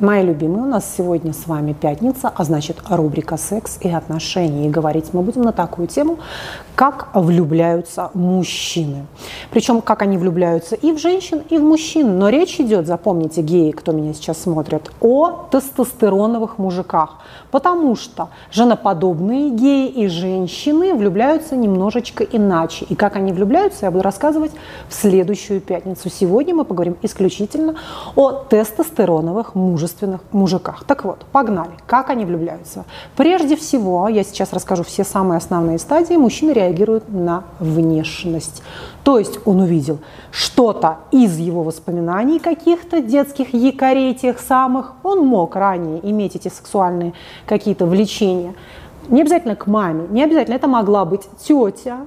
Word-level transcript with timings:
Мои 0.00 0.22
любимые, 0.22 0.62
у 0.62 0.66
нас 0.66 0.94
сегодня 0.96 1.32
с 1.32 1.48
вами 1.48 1.72
пятница, 1.72 2.32
а 2.32 2.44
значит 2.44 2.76
рубрика 2.88 3.36
«Секс 3.36 3.78
и 3.80 3.88
отношения». 3.88 4.68
И 4.68 4.70
говорить 4.70 5.06
мы 5.12 5.22
будем 5.22 5.42
на 5.42 5.50
такую 5.50 5.88
тему, 5.88 6.18
как 6.76 7.08
влюбляются 7.14 8.12
мужчины. 8.14 9.06
Причем, 9.50 9.80
как 9.80 10.02
они 10.02 10.16
влюбляются 10.16 10.76
и 10.76 10.92
в 10.92 10.98
женщин, 10.98 11.42
и 11.50 11.58
в 11.58 11.62
мужчин. 11.62 12.16
Но 12.16 12.28
речь 12.28 12.60
идет, 12.60 12.86
запомните, 12.86 13.42
геи, 13.42 13.72
кто 13.72 13.90
меня 13.90 14.14
сейчас 14.14 14.40
смотрит, 14.40 14.88
о 15.00 15.48
тестостероновых 15.50 16.58
мужиках. 16.58 17.16
Потому 17.50 17.96
что 17.96 18.28
женоподобные 18.52 19.50
геи 19.50 19.88
и 19.88 20.06
женщины 20.06 20.94
влюбляются 20.94 21.56
немножечко 21.56 22.22
иначе. 22.22 22.86
И 22.88 22.94
как 22.94 23.16
они 23.16 23.32
влюбляются, 23.32 23.86
я 23.86 23.90
буду 23.90 24.04
рассказывать 24.04 24.52
в 24.88 24.94
следующую 24.94 25.60
пятницу. 25.60 26.08
Сегодня 26.08 26.54
мы 26.54 26.64
поговорим 26.64 26.96
исключительно 27.02 27.74
о 28.14 28.30
тестостероновых 28.30 29.56
мужиках 29.56 29.87
мужественных 29.88 30.20
мужиках. 30.32 30.84
Так 30.84 31.04
вот, 31.04 31.24
погнали. 31.32 31.70
Как 31.86 32.10
они 32.10 32.24
влюбляются? 32.24 32.84
Прежде 33.16 33.56
всего, 33.56 34.08
я 34.08 34.22
сейчас 34.22 34.52
расскажу 34.52 34.84
все 34.84 35.04
самые 35.04 35.38
основные 35.38 35.78
стадии. 35.78 36.14
Мужчины 36.14 36.52
реагируют 36.52 37.08
на 37.08 37.44
внешность. 37.58 38.62
То 39.04 39.18
есть 39.18 39.38
он 39.46 39.60
увидел 39.60 39.98
что-то 40.30 40.98
из 41.10 41.38
его 41.38 41.62
воспоминаний 41.62 42.38
каких-то 42.38 43.00
детских 43.00 43.54
якорей 43.54 44.14
тех 44.14 44.38
самых. 44.40 44.92
Он 45.02 45.26
мог 45.26 45.56
ранее 45.56 45.98
иметь 46.10 46.36
эти 46.36 46.48
сексуальные 46.48 47.14
какие-то 47.46 47.86
влечения. 47.86 48.54
Не 49.08 49.22
обязательно 49.22 49.56
к 49.56 49.66
маме, 49.66 50.06
не 50.10 50.22
обязательно. 50.22 50.56
Это 50.56 50.68
могла 50.68 51.04
быть 51.04 51.22
тетя, 51.42 52.00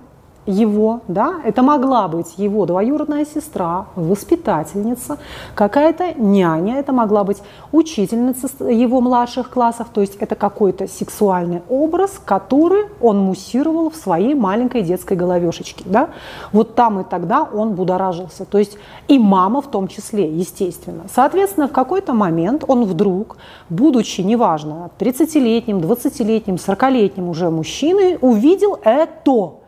его, 0.45 1.01
да, 1.07 1.35
это 1.43 1.61
могла 1.61 2.07
быть 2.07 2.37
его 2.37 2.65
двоюродная 2.65 3.25
сестра, 3.25 3.85
воспитательница, 3.95 5.17
какая-то 5.53 6.13
няня, 6.19 6.79
это 6.79 6.93
могла 6.93 7.23
быть 7.23 7.37
учительница 7.71 8.47
его 8.67 9.01
младших 9.01 9.49
классов, 9.49 9.87
то 9.93 10.01
есть 10.01 10.15
это 10.15 10.35
какой-то 10.35 10.87
сексуальный 10.87 11.61
образ, 11.69 12.19
который 12.23 12.85
он 12.99 13.19
муссировал 13.19 13.89
в 13.91 13.95
своей 13.95 14.33
маленькой 14.33 14.81
детской 14.81 15.15
головешечке, 15.15 15.83
да, 15.85 16.09
вот 16.51 16.75
там 16.75 16.99
и 16.99 17.03
тогда 17.03 17.43
он 17.43 17.73
будоражился, 17.73 18.45
то 18.45 18.57
есть 18.57 18.77
и 19.07 19.19
мама 19.19 19.61
в 19.61 19.67
том 19.67 19.87
числе, 19.87 20.27
естественно. 20.27 21.03
Соответственно, 21.13 21.67
в 21.67 21.71
какой-то 21.71 22.13
момент 22.13 22.63
он 22.67 22.85
вдруг, 22.85 23.37
будучи, 23.69 24.21
неважно, 24.21 24.89
30-летним, 24.99 25.79
20-летним, 25.79 26.55
40-летним 26.55 27.29
уже 27.29 27.49
мужчиной, 27.49 28.17
увидел 28.21 28.79
это, 28.83 29.60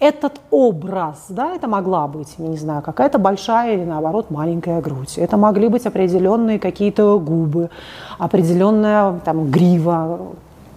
этот 0.00 0.40
образ, 0.50 1.26
да, 1.28 1.54
это 1.54 1.68
могла 1.68 2.06
быть, 2.06 2.38
не 2.38 2.56
знаю, 2.56 2.82
какая-то 2.82 3.18
большая 3.18 3.74
или 3.74 3.84
наоборот 3.84 4.30
маленькая 4.30 4.80
грудь, 4.80 5.18
это 5.18 5.36
могли 5.36 5.68
быть 5.68 5.86
определенные 5.86 6.58
какие-то 6.58 7.18
губы, 7.18 7.70
определенная 8.18 9.20
там 9.24 9.50
грива, 9.50 10.20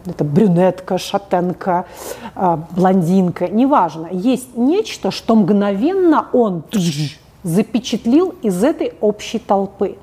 это 0.05 0.23
брюнетка, 0.23 0.97
шатенка, 0.97 1.85
а, 2.33 2.59
блондинка, 2.71 3.47
неважно. 3.49 4.07
Есть 4.11 4.55
нечто, 4.55 5.11
что 5.11 5.35
мгновенно 5.35 6.27
он 6.31 6.63
запечатлил 7.43 8.35
из 8.41 8.63
этой 8.63 8.93
общей 9.01 9.39
толпы. 9.39 9.97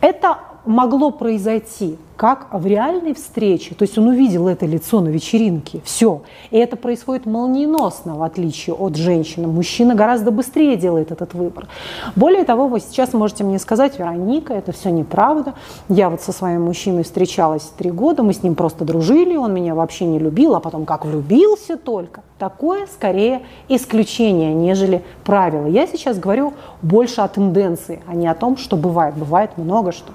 Это 0.00 0.38
могло 0.66 1.10
произойти 1.10 1.98
как 2.18 2.48
в 2.50 2.66
реальной 2.66 3.14
встрече, 3.14 3.76
то 3.76 3.84
есть 3.84 3.96
он 3.96 4.08
увидел 4.08 4.48
это 4.48 4.66
лицо 4.66 5.00
на 5.00 5.06
вечеринке, 5.06 5.80
все. 5.84 6.22
И 6.50 6.58
это 6.58 6.76
происходит 6.76 7.26
молниеносно, 7.26 8.16
в 8.16 8.24
отличие 8.24 8.74
от 8.74 8.96
женщины. 8.96 9.46
Мужчина 9.46 9.94
гораздо 9.94 10.32
быстрее 10.32 10.76
делает 10.76 11.12
этот 11.12 11.32
выбор. 11.34 11.68
Более 12.16 12.42
того, 12.42 12.66
вы 12.66 12.80
сейчас 12.80 13.12
можете 13.12 13.44
мне 13.44 13.60
сказать, 13.60 14.00
Вероника, 14.00 14.52
это 14.52 14.72
все 14.72 14.90
неправда. 14.90 15.54
Я 15.88 16.10
вот 16.10 16.20
со 16.20 16.32
своим 16.32 16.62
мужчиной 16.62 17.04
встречалась 17.04 17.70
три 17.78 17.92
года, 17.92 18.24
мы 18.24 18.32
с 18.32 18.42
ним 18.42 18.56
просто 18.56 18.84
дружили, 18.84 19.36
он 19.36 19.54
меня 19.54 19.76
вообще 19.76 20.04
не 20.04 20.18
любил, 20.18 20.56
а 20.56 20.60
потом 20.60 20.86
как 20.86 21.04
влюбился 21.04 21.76
только. 21.76 22.22
Такое 22.38 22.86
скорее 22.86 23.42
исключение, 23.68 24.54
нежели 24.54 25.02
правило. 25.24 25.66
Я 25.66 25.88
сейчас 25.88 26.18
говорю 26.18 26.52
больше 26.82 27.20
о 27.20 27.28
тенденции, 27.28 28.00
а 28.06 28.14
не 28.14 28.28
о 28.28 28.34
том, 28.34 28.56
что 28.56 28.76
бывает. 28.76 29.16
Бывает 29.16 29.58
много 29.58 29.90
что. 29.90 30.12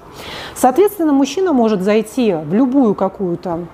Соответственно, 0.54 1.12
мужчина 1.12 1.52
может 1.52 1.82
зайти 1.82 1.93
в 2.44 2.54
любую 2.54 2.94
какую-то 2.94 3.66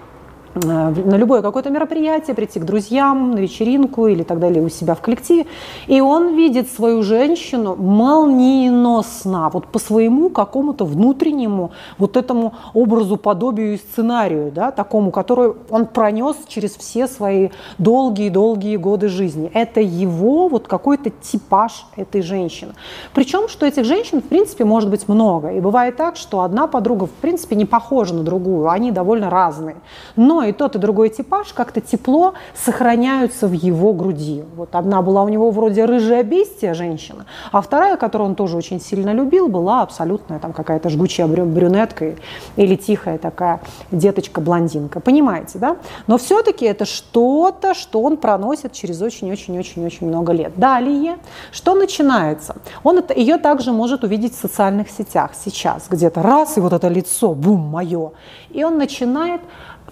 на 0.54 1.16
любое 1.16 1.42
какое-то 1.42 1.70
мероприятие, 1.70 2.34
прийти 2.34 2.60
к 2.60 2.64
друзьям, 2.64 3.32
на 3.32 3.38
вечеринку 3.38 4.06
или 4.06 4.22
так 4.22 4.38
далее 4.38 4.62
у 4.62 4.68
себя 4.68 4.94
в 4.94 5.00
коллективе, 5.00 5.46
и 5.86 6.00
он 6.00 6.34
видит 6.34 6.70
свою 6.70 7.02
женщину 7.02 7.76
молниеносно, 7.76 9.50
вот 9.52 9.66
по 9.66 9.78
своему 9.78 10.30
какому-то 10.30 10.84
внутреннему 10.84 11.70
вот 11.98 12.16
этому 12.16 12.54
образу, 12.74 13.16
подобию 13.16 13.74
и 13.74 13.76
сценарию, 13.76 14.50
да, 14.52 14.70
такому, 14.70 15.10
который 15.10 15.52
он 15.70 15.86
пронес 15.86 16.36
через 16.48 16.76
все 16.76 17.06
свои 17.06 17.50
долгие-долгие 17.78 18.76
годы 18.76 19.08
жизни. 19.08 19.50
Это 19.54 19.80
его 19.80 20.48
вот 20.48 20.66
какой-то 20.66 21.10
типаж 21.10 21.86
этой 21.96 22.22
женщины. 22.22 22.72
Причем, 23.14 23.48
что 23.48 23.66
этих 23.66 23.84
женщин, 23.84 24.20
в 24.20 24.24
принципе, 24.24 24.64
может 24.64 24.90
быть 24.90 25.08
много. 25.08 25.52
И 25.52 25.60
бывает 25.60 25.96
так, 25.96 26.16
что 26.16 26.40
одна 26.40 26.66
подруга, 26.66 27.06
в 27.06 27.10
принципе, 27.10 27.56
не 27.56 27.64
похожа 27.64 28.14
на 28.14 28.22
другую, 28.22 28.68
они 28.68 28.90
довольно 28.90 29.30
разные. 29.30 29.76
Но 30.16 30.39
и 30.44 30.52
тот, 30.52 30.76
и 30.76 30.78
другой 30.78 31.08
типаж 31.08 31.52
как-то 31.52 31.80
тепло 31.80 32.34
сохраняются 32.54 33.46
в 33.46 33.52
его 33.52 33.92
груди. 33.92 34.44
Вот 34.56 34.74
одна 34.74 35.02
была 35.02 35.22
у 35.22 35.28
него 35.28 35.50
вроде 35.50 35.84
рыжая 35.84 36.22
бестия 36.22 36.74
женщина, 36.74 37.26
а 37.52 37.60
вторая, 37.60 37.96
которую 37.96 38.30
он 38.30 38.34
тоже 38.34 38.56
очень 38.56 38.80
сильно 38.80 39.12
любил, 39.12 39.48
была 39.48 39.82
абсолютная 39.82 40.38
там 40.38 40.52
какая-то 40.52 40.88
жгучая 40.88 41.26
брюнетка 41.26 42.14
или 42.56 42.76
тихая 42.76 43.18
такая 43.18 43.60
деточка-блондинка. 43.90 45.00
Понимаете, 45.00 45.58
да? 45.58 45.76
Но 46.06 46.18
все-таки 46.18 46.64
это 46.64 46.84
что-то, 46.84 47.74
что 47.74 48.02
он 48.02 48.16
проносит 48.16 48.72
через 48.72 49.00
очень-очень-очень-очень 49.02 50.06
много 50.06 50.32
лет. 50.32 50.52
Далее, 50.56 51.18
что 51.52 51.74
начинается? 51.74 52.56
Он 52.82 52.98
это, 52.98 53.14
ее 53.14 53.38
также 53.38 53.72
может 53.72 54.04
увидеть 54.04 54.34
в 54.34 54.40
социальных 54.40 54.90
сетях 54.90 55.32
сейчас, 55.34 55.86
где-то 55.88 56.22
раз, 56.22 56.56
и 56.56 56.60
вот 56.60 56.72
это 56.72 56.88
лицо, 56.88 57.34
бум, 57.34 57.60
мое. 57.60 58.12
И 58.50 58.64
он 58.64 58.78
начинает 58.78 59.40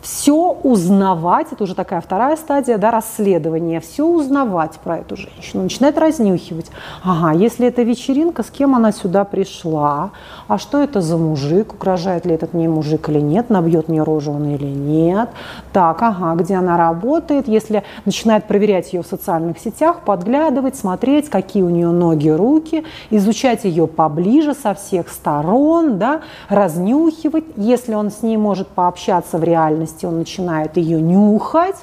все 0.00 0.52
узнавать, 0.62 1.48
это 1.52 1.64
уже 1.64 1.74
такая 1.74 2.00
вторая 2.00 2.36
стадия 2.36 2.78
да, 2.78 2.90
расследования, 2.90 3.80
все 3.80 4.06
узнавать 4.06 4.78
про 4.82 4.98
эту 4.98 5.16
женщину, 5.16 5.64
начинает 5.64 5.98
разнюхивать. 5.98 6.66
Ага, 7.02 7.32
если 7.32 7.66
это 7.66 7.82
вечеринка, 7.82 8.42
с 8.42 8.50
кем 8.50 8.74
она 8.74 8.92
сюда 8.92 9.24
пришла, 9.24 10.10
а 10.46 10.58
что 10.58 10.82
это 10.82 11.00
за 11.00 11.16
мужик, 11.16 11.74
угрожает 11.74 12.26
ли 12.26 12.34
этот 12.34 12.54
мне 12.54 12.68
мужик 12.68 13.08
или 13.08 13.20
нет, 13.20 13.50
набьет 13.50 13.88
мне 13.88 14.02
рожу 14.02 14.32
он 14.32 14.48
или 14.48 14.66
нет, 14.66 15.30
так, 15.72 16.02
ага, 16.02 16.34
где 16.34 16.54
она 16.54 16.76
работает, 16.76 17.48
если 17.48 17.82
начинает 18.04 18.44
проверять 18.44 18.92
ее 18.92 19.02
в 19.02 19.06
социальных 19.06 19.58
сетях, 19.58 20.00
подглядывать, 20.04 20.76
смотреть, 20.76 21.28
какие 21.28 21.62
у 21.62 21.70
нее 21.70 21.90
ноги, 21.90 22.28
руки, 22.28 22.84
изучать 23.10 23.64
ее 23.64 23.86
поближе 23.86 24.54
со 24.54 24.74
всех 24.74 25.08
сторон, 25.08 25.98
да, 25.98 26.20
разнюхивать, 26.48 27.44
если 27.56 27.94
он 27.94 28.10
с 28.10 28.22
ней 28.22 28.36
может 28.36 28.68
пообщаться 28.68 29.38
в 29.38 29.44
реальности, 29.44 29.87
реальности 29.88 30.06
он 30.06 30.18
начинает 30.18 30.76
ее 30.76 31.00
нюхать, 31.00 31.76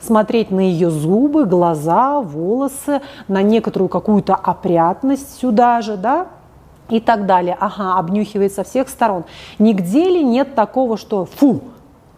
смотреть 0.00 0.50
на 0.50 0.60
ее 0.60 0.90
зубы, 0.90 1.44
глаза, 1.44 2.20
волосы, 2.20 3.00
на 3.26 3.42
некоторую 3.42 3.88
какую-то 3.88 4.34
опрятность 4.34 5.40
сюда 5.40 5.82
же, 5.82 5.96
да, 5.96 6.26
и 6.88 7.00
так 7.00 7.26
далее. 7.26 7.56
Ага, 7.60 7.98
обнюхивает 7.98 8.52
со 8.52 8.64
всех 8.64 8.88
сторон. 8.88 9.24
Нигде 9.58 10.08
ли 10.08 10.24
нет 10.24 10.54
такого, 10.54 10.96
что 10.96 11.26
фу, 11.26 11.60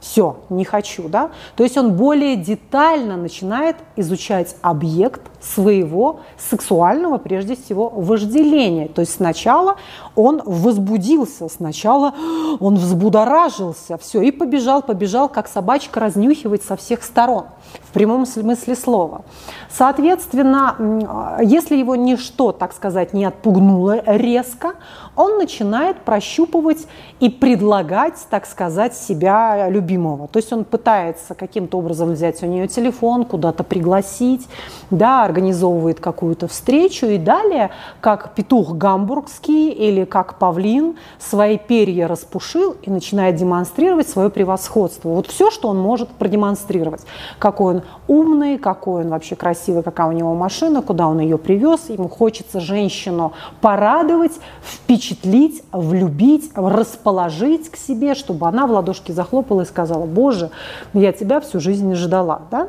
все, 0.01 0.39
не 0.49 0.65
хочу, 0.65 1.09
да? 1.09 1.31
То 1.57 1.63
есть 1.63 1.77
он 1.77 1.93
более 1.93 2.37
детально 2.37 3.17
начинает 3.17 3.77
изучать 3.97 4.57
объект 4.63 5.21
своего 5.43 6.21
сексуального, 6.39 7.19
прежде 7.19 7.55
всего, 7.55 7.91
вожделения. 7.91 8.89
То 8.89 9.03
есть 9.03 9.15
сначала 9.15 9.77
он 10.15 10.41
возбудился, 10.45 11.49
сначала 11.49 12.15
он 12.61 12.77
взбудоражился, 12.77 13.99
все, 13.99 14.23
и 14.23 14.31
побежал, 14.31 14.83
побежал, 14.83 15.29
как 15.29 15.49
собачка 15.49 16.01
разнюхивать 16.01 16.63
со 16.63 16.77
всех 16.77 17.03
сторон, 17.03 17.45
в 17.85 17.93
прямом 17.93 18.25
смысле 18.25 18.75
слова. 18.77 19.25
Соответственно, 19.71 21.39
если 21.43 21.77
его 21.77 21.95
ничто, 21.95 22.53
так 22.53 22.73
сказать, 22.73 23.13
не 23.13 23.25
отпугнуло 23.25 24.03
резко, 24.05 24.75
он 25.15 25.39
начинает 25.39 26.01
прощупывать 26.01 26.87
и 27.21 27.29
предлагать, 27.29 28.15
так 28.31 28.47
сказать, 28.47 28.95
себя 28.95 29.69
любимым 29.69 29.90
любимого. 29.91 30.29
То 30.29 30.39
есть 30.39 30.53
он 30.53 30.65
пытается 30.65 31.35
каким-то 31.35 31.79
образом 31.79 32.13
взять 32.13 32.43
у 32.43 32.47
нее 32.47 32.69
телефон, 32.69 33.25
куда-то 33.25 33.65
пригласить, 33.65 34.47
да, 34.91 35.25
организовывает 35.25 36.01
какую-то 36.01 36.49
встречу 36.49 37.07
и 37.07 37.19
далее, 37.19 37.71
как 38.01 38.35
петух 38.35 38.73
гамбургский 38.73 39.71
или 39.71 40.05
как 40.05 40.39
павлин, 40.39 40.97
свои 41.19 41.59
перья 41.59 42.09
распушил 42.09 42.77
и 42.83 42.91
начинает 42.91 43.37
демонстрировать 43.37 44.09
свое 44.09 44.31
превосходство. 44.31 45.11
Вот 45.11 45.27
все, 45.27 45.51
что 45.51 45.69
он 45.69 45.79
может 45.79 46.09
продемонстрировать. 46.09 47.03
Какой 47.39 47.77
он 47.77 47.83
умный, 48.07 48.59
какой 48.59 49.05
он 49.05 49.11
вообще 49.11 49.37
красивый, 49.37 49.83
какая 49.83 50.09
у 50.09 50.13
него 50.13 50.35
машина, 50.35 50.83
куда 50.83 51.09
он 51.09 51.21
ее 51.21 51.39
привез. 51.39 51.89
Ему 51.89 52.09
хочется 52.09 52.61
женщину 52.61 53.33
порадовать, 53.61 54.33
впечатлить, 54.63 55.63
влюбить, 55.73 56.51
расположить 56.55 57.71
к 57.71 57.77
себе, 57.77 58.15
чтобы 58.15 58.47
она 58.47 58.67
в 58.67 58.71
ладошки 58.71 59.13
захлопала 59.13 59.63
и 59.63 59.65
сказала, 59.65 59.80
боже, 60.07 60.51
я 60.93 61.13
тебя 61.13 61.41
всю 61.41 61.61
жизнь 61.61 61.95
ждала. 61.95 62.43
Да? 62.51 62.69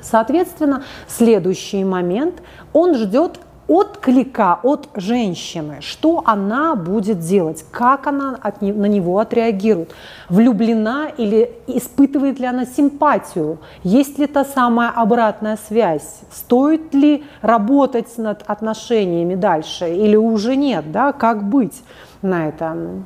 Соответственно, 0.00 0.84
следующий 1.06 1.84
момент, 1.84 2.42
он 2.72 2.94
ждет 2.94 3.40
отклика 3.68 4.58
от 4.62 4.88
женщины, 4.94 5.76
что 5.80 6.22
она 6.24 6.74
будет 6.74 7.20
делать, 7.20 7.64
как 7.70 8.06
она 8.06 8.36
от 8.40 8.62
не, 8.62 8.72
на 8.72 8.86
него 8.86 9.18
отреагирует, 9.18 9.90
влюблена 10.30 11.08
или 11.16 11.52
испытывает 11.66 12.40
ли 12.40 12.46
она 12.46 12.64
симпатию, 12.64 13.58
есть 13.84 14.18
ли 14.18 14.26
та 14.26 14.44
самая 14.44 14.90
обратная 14.90 15.58
связь, 15.68 16.20
стоит 16.32 16.94
ли 16.94 17.24
работать 17.42 18.16
над 18.16 18.42
отношениями 18.46 19.34
дальше 19.34 19.94
или 19.94 20.16
уже 20.16 20.56
нет, 20.56 20.90
да, 20.90 21.12
как 21.12 21.44
быть 21.44 21.82
на 22.22 22.48
этом 22.48 23.04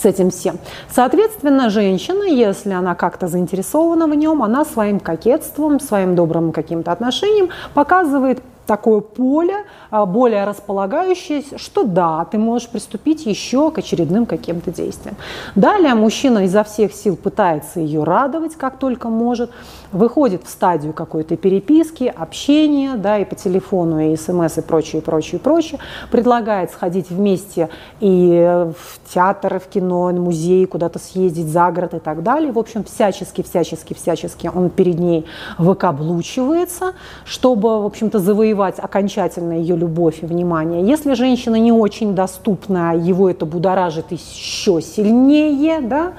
с 0.00 0.04
этим 0.04 0.30
всем. 0.30 0.58
Соответственно, 0.90 1.70
женщина, 1.70 2.24
если 2.24 2.72
она 2.72 2.94
как-то 2.94 3.28
заинтересована 3.28 4.06
в 4.06 4.14
нем, 4.14 4.42
она 4.42 4.64
своим 4.64 5.00
кокетством, 5.00 5.80
своим 5.80 6.14
добрым 6.14 6.52
каким-то 6.52 6.92
отношением 6.92 7.50
показывает 7.74 8.40
такое 8.66 9.00
поле, 9.00 9.64
а, 9.90 10.06
более 10.06 10.44
располагающее, 10.44 11.42
что 11.56 11.84
да, 11.84 12.24
ты 12.24 12.38
можешь 12.38 12.68
приступить 12.68 13.26
еще 13.26 13.70
к 13.70 13.78
очередным 13.78 14.26
каким-то 14.26 14.70
действиям. 14.72 15.16
Далее 15.54 15.94
мужчина 15.94 16.44
изо 16.44 16.64
всех 16.64 16.92
сил 16.92 17.16
пытается 17.16 17.80
ее 17.80 18.04
радовать, 18.04 18.56
как 18.56 18.78
только 18.78 19.08
может, 19.08 19.50
выходит 19.92 20.44
в 20.44 20.48
стадию 20.48 20.92
какой-то 20.92 21.36
переписки, 21.36 22.04
общения, 22.04 22.94
да, 22.96 23.18
и 23.18 23.24
по 23.24 23.34
телефону, 23.34 24.00
и 24.00 24.16
смс, 24.16 24.58
и 24.58 24.62
прочее, 24.62 25.00
и 25.00 25.04
прочее, 25.04 25.38
и 25.38 25.42
прочее, 25.42 25.80
предлагает 26.10 26.70
сходить 26.70 27.10
вместе 27.10 27.68
и 28.00 28.66
в 28.76 29.12
театр, 29.12 29.56
и 29.56 29.58
в 29.58 29.66
кино, 29.66 30.10
и 30.10 30.14
в 30.14 30.20
музей, 30.20 30.66
куда-то 30.66 30.98
съездить 30.98 31.48
за 31.48 31.70
город 31.70 31.94
и 31.94 31.98
так 31.98 32.22
далее. 32.22 32.50
В 32.50 32.58
общем, 32.58 32.84
всячески, 32.84 33.42
всячески, 33.42 33.94
всячески 33.94 34.50
он 34.52 34.70
перед 34.70 34.98
ней 34.98 35.26
выкаблучивается, 35.58 36.94
чтобы, 37.24 37.82
в 37.82 37.86
общем-то, 37.86 38.18
завоевать 38.18 38.53
завоевать 38.54 38.78
окончательно 38.78 39.52
ее 39.52 39.76
любовь 39.76 40.22
и 40.22 40.26
внимание. 40.26 40.86
Если 40.86 41.14
женщина 41.14 41.56
не 41.56 41.72
очень 41.72 42.14
доступна, 42.14 42.96
его 42.96 43.28
это 43.28 43.46
будоражит 43.46 44.12
еще 44.12 44.80
сильнее, 44.80 45.80
да, 45.80 46.12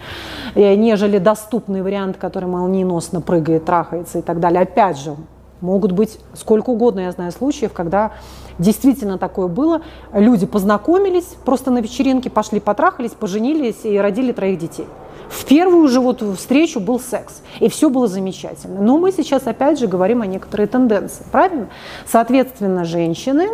э, 0.53 0.75
нежели 0.75 1.17
доступный 1.17 1.81
вариант, 1.81 2.17
который 2.17 2.49
молниеносно 2.49 3.21
прыгает, 3.21 3.65
трахается 3.65 4.19
и 4.19 4.21
так 4.21 4.39
далее. 4.39 4.61
Опять 4.61 4.99
же, 4.99 5.15
могут 5.61 5.93
быть 5.93 6.19
сколько 6.33 6.71
угодно, 6.71 7.01
я 7.01 7.11
знаю 7.11 7.31
случаев, 7.31 7.71
когда 7.73 8.11
действительно 8.59 9.17
такое 9.17 9.47
было. 9.47 9.81
Люди 10.13 10.45
познакомились, 10.45 11.35
просто 11.45 11.71
на 11.71 11.79
вечеринке 11.79 12.29
пошли, 12.29 12.59
потрахались, 12.59 13.11
поженились 13.11 13.85
и 13.85 13.97
родили 13.97 14.33
троих 14.33 14.59
детей. 14.59 14.87
В 15.29 15.45
первую 15.45 15.87
же 15.87 15.99
вот 15.99 16.21
встречу 16.37 16.79
был 16.79 16.99
секс, 16.99 17.41
и 17.59 17.69
все 17.69 17.89
было 17.89 18.07
замечательно. 18.07 18.81
Но 18.81 18.97
мы 18.97 19.11
сейчас 19.11 19.47
опять 19.47 19.79
же 19.79 19.87
говорим 19.87 20.21
о 20.21 20.25
некоторой 20.25 20.67
тенденции, 20.67 21.25
правильно? 21.31 21.69
Соответственно, 22.05 22.85
женщины 22.85 23.49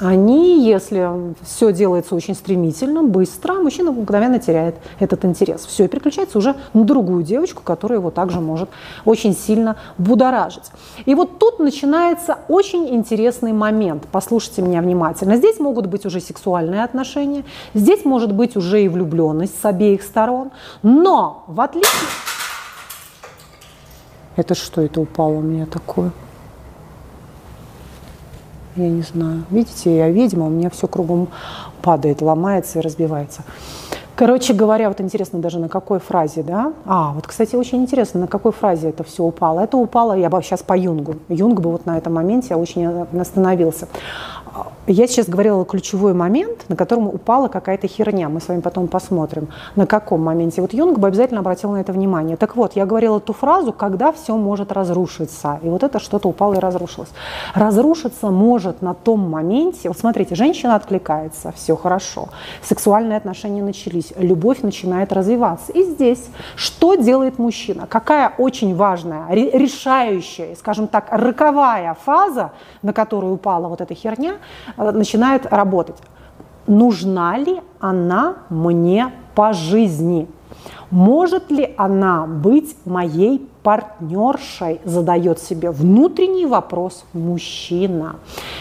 они, 0.00 0.66
если 0.66 1.34
все 1.42 1.72
делается 1.72 2.14
очень 2.14 2.34
стремительно, 2.34 3.02
быстро, 3.02 3.54
мужчина 3.54 3.92
мгновенно 3.92 4.38
теряет 4.38 4.76
этот 4.98 5.24
интерес. 5.24 5.66
Все, 5.66 5.84
и 5.84 5.88
переключается 5.88 6.38
уже 6.38 6.56
на 6.72 6.84
другую 6.84 7.22
девочку, 7.22 7.62
которая 7.62 7.98
его 7.98 8.10
также 8.10 8.40
может 8.40 8.70
очень 9.04 9.34
сильно 9.34 9.76
будоражить. 9.98 10.70
И 11.04 11.14
вот 11.14 11.38
тут 11.38 11.58
начинается 11.58 12.38
очень 12.48 12.88
интересный 12.88 13.52
момент. 13.52 14.04
Послушайте 14.10 14.62
меня 14.62 14.80
внимательно. 14.80 15.36
Здесь 15.36 15.60
могут 15.60 15.86
быть 15.86 16.06
уже 16.06 16.20
сексуальные 16.20 16.82
отношения, 16.82 17.44
здесь 17.74 18.04
может 18.04 18.32
быть 18.32 18.56
уже 18.56 18.82
и 18.82 18.88
влюбленность 18.88 19.60
с 19.60 19.64
обеих 19.64 20.02
сторон, 20.02 20.50
но 20.82 21.44
в 21.46 21.60
отличие... 21.60 21.90
Это 24.36 24.54
что 24.54 24.80
это 24.80 25.00
упало 25.02 25.34
у 25.34 25.42
меня 25.42 25.66
такое? 25.66 26.12
Я 28.82 28.90
не 28.90 29.02
знаю. 29.02 29.44
Видите, 29.50 29.96
я 29.96 30.08
ведьма, 30.08 30.46
у 30.46 30.50
меня 30.50 30.70
все 30.70 30.86
кругом 30.86 31.28
падает, 31.82 32.22
ломается 32.22 32.78
и 32.78 32.82
разбивается. 32.82 33.42
Короче 34.20 34.52
говоря, 34.52 34.88
вот 34.88 35.00
интересно 35.00 35.38
даже 35.38 35.58
на 35.58 35.70
какой 35.70 35.98
фразе, 35.98 36.42
да? 36.42 36.74
А, 36.84 37.12
вот, 37.14 37.26
кстати, 37.26 37.56
очень 37.56 37.78
интересно, 37.80 38.20
на 38.20 38.26
какой 38.26 38.52
фразе 38.52 38.90
это 38.90 39.02
все 39.02 39.24
упало. 39.24 39.60
Это 39.60 39.78
упало, 39.78 40.12
я 40.12 40.28
бы 40.28 40.42
сейчас 40.42 40.62
по 40.62 40.76
Юнгу. 40.76 41.14
Юнг 41.30 41.60
бы 41.60 41.70
вот 41.72 41.86
на 41.86 41.96
этом 41.96 42.12
моменте 42.12 42.54
очень 42.54 42.86
остановился. 43.18 43.88
Я 44.86 45.06
сейчас 45.06 45.28
говорила 45.28 45.64
ключевой 45.64 46.14
момент, 46.14 46.68
на 46.68 46.74
котором 46.74 47.06
упала 47.06 47.48
какая-то 47.48 47.86
херня. 47.86 48.28
Мы 48.28 48.40
с 48.40 48.48
вами 48.48 48.60
потом 48.60 48.88
посмотрим, 48.88 49.48
на 49.76 49.86
каком 49.86 50.22
моменте. 50.22 50.60
Вот 50.60 50.72
Юнг 50.72 50.98
бы 50.98 51.06
обязательно 51.06 51.40
обратил 51.40 51.70
на 51.70 51.80
это 51.80 51.92
внимание. 51.92 52.36
Так 52.36 52.56
вот, 52.56 52.74
я 52.74 52.86
говорила 52.86 53.20
ту 53.20 53.32
фразу, 53.32 53.72
когда 53.72 54.10
все 54.10 54.36
может 54.36 54.72
разрушиться. 54.72 55.60
И 55.62 55.68
вот 55.68 55.84
это 55.84 56.00
что-то 56.00 56.28
упало 56.28 56.54
и 56.54 56.58
разрушилось. 56.58 57.10
Разрушиться 57.54 58.30
может 58.30 58.82
на 58.82 58.94
том 58.94 59.20
моменте. 59.20 59.88
Вот 59.88 59.98
смотрите, 59.98 60.34
женщина 60.34 60.74
откликается, 60.74 61.52
все 61.52 61.76
хорошо. 61.76 62.28
Сексуальные 62.62 63.18
отношения 63.18 63.62
начались, 63.62 64.12
любовь 64.16 64.62
начинает 64.62 65.12
развиваться. 65.12 65.70
И 65.72 65.84
здесь 65.84 66.24
что 66.56 66.96
делает 66.96 67.38
мужчина? 67.38 67.86
Какая 67.86 68.32
очень 68.38 68.74
важная, 68.74 69.26
решающая, 69.30 70.56
скажем 70.56 70.88
так, 70.88 71.06
роковая 71.10 71.94
фаза, 71.94 72.50
на 72.82 72.92
которую 72.92 73.34
упала 73.34 73.68
вот 73.68 73.80
эта 73.80 73.94
херня, 73.94 74.38
начинает 74.76 75.46
работать. 75.46 75.96
Нужна 76.66 77.38
ли 77.38 77.60
она 77.80 78.36
мне 78.48 79.12
по 79.34 79.52
жизни? 79.52 80.28
Может 80.90 81.50
ли 81.50 81.74
она 81.76 82.26
быть 82.26 82.76
моей 82.84 83.48
партнершей? 83.62 84.80
Задает 84.84 85.38
себе 85.38 85.70
внутренний 85.70 86.46
вопрос 86.46 87.04
мужчина. 87.12 88.16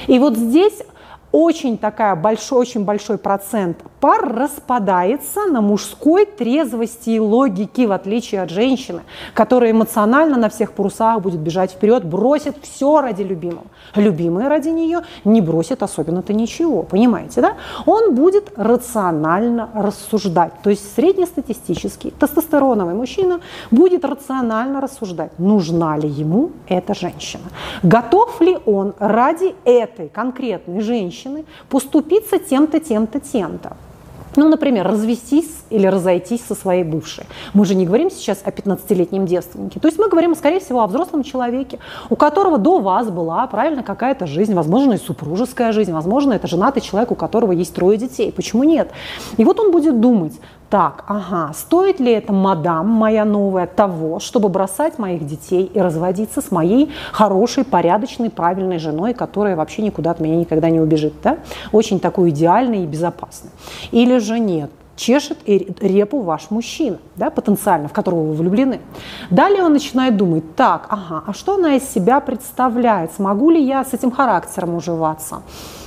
И 0.08 0.20
вот 0.20 0.38
здесь 0.38 0.84
очень 1.32 1.78
такая 1.78 2.16
большой, 2.16 2.60
очень 2.60 2.86
большой 2.86 3.18
процент 3.18 3.78
пар 4.00 4.34
распадается 4.34 5.46
на 5.46 5.62
мужской 5.62 6.26
трезвости 6.26 7.12
и 7.12 7.20
логике, 7.20 7.88
в 7.88 7.92
отличие 7.92 8.42
от 8.42 8.50
женщины, 8.50 9.02
которая 9.34 9.72
эмоционально 9.72 10.38
на 10.38 10.50
всех 10.50 10.72
парусах 10.72 11.22
будет 11.22 11.40
бежать 11.40 11.72
вперед, 11.72 12.06
бросит 12.06 12.56
все 12.62 13.02
ради 13.02 13.24
любимого. 13.24 13.66
Любимый 13.96 14.48
ради 14.48 14.70
нее 14.70 15.02
не 15.26 15.42
бросит 15.42 15.84
особенно-то 15.84 16.34
ничего, 16.34 16.84
понимаете, 16.84 17.42
да? 17.42 17.54
Он 17.86 18.16
будет 18.16 18.52
рационально 18.56 19.70
рассуждать, 19.74 20.54
то 20.64 20.70
есть 20.70 20.96
среднестатистический 20.96 22.12
тестостероновый 22.12 22.94
мужчина 22.94 23.42
будет 23.72 24.06
рационально 24.06 24.82
рассуждать, 24.82 25.38
нужна 25.38 25.98
ли 25.98 26.08
ему 26.08 26.52
эта 26.68 26.94
женщина, 26.94 27.44
готов 27.84 28.40
ли 28.42 28.58
он 28.66 28.94
ради 29.00 29.56
этой 29.66 30.10
конкретной 30.10 30.82
женщины 30.82 31.19
поступиться 31.70 32.40
тем-то, 32.40 32.80
тем-то, 32.80 33.20
тем-то. 33.20 33.78
Ну, 34.36 34.50
например, 34.50 34.88
развестись 34.88 35.59
или 35.70 35.88
разойтись 35.88 36.46
со 36.46 36.56
своей 36.56 36.84
бывшей. 36.84 37.26
Мы 37.54 37.66
же 37.66 37.76
не 37.76 37.86
говорим 37.86 38.10
сейчас 38.10 38.42
о 38.44 38.50
15-летнем 38.50 39.26
девственнике. 39.26 39.80
То 39.80 39.88
есть 39.88 40.00
мы 40.00 40.10
говорим, 40.10 40.36
скорее 40.36 40.60
всего, 40.60 40.82
о 40.82 40.88
взрослом 40.88 41.24
человеке, 41.24 41.80
у 42.10 42.16
которого 42.16 42.58
до 42.58 42.80
вас 42.80 43.10
была, 43.10 43.46
правильно, 43.48 43.84
какая-то 43.84 44.28
жизнь, 44.28 44.54
возможно, 44.54 44.94
и 44.94 44.98
супружеская 44.98 45.72
жизнь, 45.72 45.92
возможно, 45.92 46.34
это 46.34 46.48
женатый 46.48 46.82
человек, 46.82 47.12
у 47.12 47.16
которого 47.16 47.52
есть 47.52 47.74
трое 47.74 47.98
детей. 47.98 48.32
Почему 48.32 48.64
нет? 48.64 48.92
И 49.38 49.44
вот 49.44 49.60
он 49.60 49.72
будет 49.72 50.00
думать, 50.00 50.34
так, 50.70 51.04
ага, 51.08 51.52
стоит 51.56 52.00
ли 52.00 52.12
это 52.12 52.32
мадам 52.32 52.88
моя 52.88 53.26
новая 53.26 53.66
того, 53.66 54.20
чтобы 54.20 54.50
бросать 54.50 55.00
моих 55.00 55.26
детей 55.26 55.64
и 55.74 55.80
разводиться 55.80 56.42
с 56.42 56.52
моей 56.52 56.92
хорошей, 57.12 57.64
порядочной, 57.64 58.30
правильной 58.30 58.78
женой, 58.78 59.16
которая 59.16 59.56
вообще 59.56 59.82
никуда 59.82 60.12
от 60.12 60.20
меня 60.20 60.36
никогда 60.36 60.70
не 60.70 60.80
убежит, 60.80 61.14
да? 61.24 61.40
Очень 61.72 62.00
такой 62.00 62.30
идеальный 62.30 62.84
и 62.84 62.86
безопасный. 62.86 63.50
Или 63.90 64.20
же 64.20 64.38
нет, 64.38 64.70
чешет 65.00 65.38
репу 65.48 66.22
ваш 66.22 66.52
мужчина, 66.52 66.98
да, 67.16 67.30
потенциально, 67.30 67.88
в 67.88 67.94
которого 67.94 68.26
вы 68.26 68.34
влюблены. 68.34 68.82
Далее 69.30 69.64
он 69.64 69.74
начинает 69.74 70.18
думать, 70.18 70.56
так, 70.56 70.88
ага, 70.90 71.24
а 71.26 71.34
что 71.34 71.56
она 71.56 71.76
из 71.76 71.90
себя 71.90 72.20
представляет? 72.20 73.14
Смогу 73.14 73.50
ли 73.50 73.64
я 73.64 73.86
с 73.86 73.94
этим 73.94 74.12
характером 74.12 74.76
уживаться? 74.76 75.42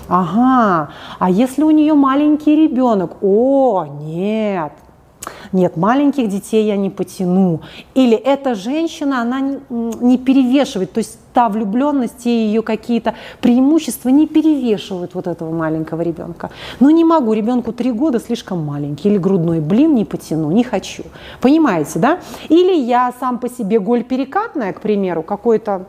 Ага, 0.08 0.90
а 1.18 1.30
если 1.30 1.62
у 1.62 1.70
нее 1.70 1.94
маленький 1.94 2.56
ребенок? 2.56 3.22
О, 3.22 3.84
нет, 3.84 4.72
нет, 5.52 5.76
маленьких 5.76 6.28
детей 6.28 6.66
я 6.66 6.76
не 6.76 6.90
потяну. 6.90 7.60
Или 7.94 8.16
эта 8.16 8.54
женщина, 8.54 9.20
она 9.20 9.40
не, 9.40 10.18
перевешивает, 10.18 10.92
то 10.92 10.98
есть 10.98 11.18
та 11.32 11.48
влюбленность 11.48 12.26
и 12.26 12.30
ее 12.30 12.62
какие-то 12.62 13.14
преимущества 13.40 14.08
не 14.10 14.26
перевешивают 14.26 15.14
вот 15.14 15.26
этого 15.26 15.50
маленького 15.50 16.02
ребенка. 16.02 16.50
Ну 16.80 16.90
не 16.90 17.04
могу, 17.04 17.32
ребенку 17.32 17.72
три 17.72 17.92
года 17.92 18.18
слишком 18.18 18.64
маленький, 18.64 19.08
или 19.08 19.18
грудной 19.18 19.60
блин 19.60 19.94
не 19.94 20.04
потяну, 20.04 20.50
не 20.50 20.64
хочу. 20.64 21.04
Понимаете, 21.40 21.98
да? 21.98 22.18
Или 22.48 22.74
я 22.74 23.12
сам 23.18 23.38
по 23.38 23.48
себе 23.48 23.78
голь 23.78 24.04
перекатная, 24.04 24.72
к 24.72 24.80
примеру, 24.80 25.22
какой-то 25.22 25.86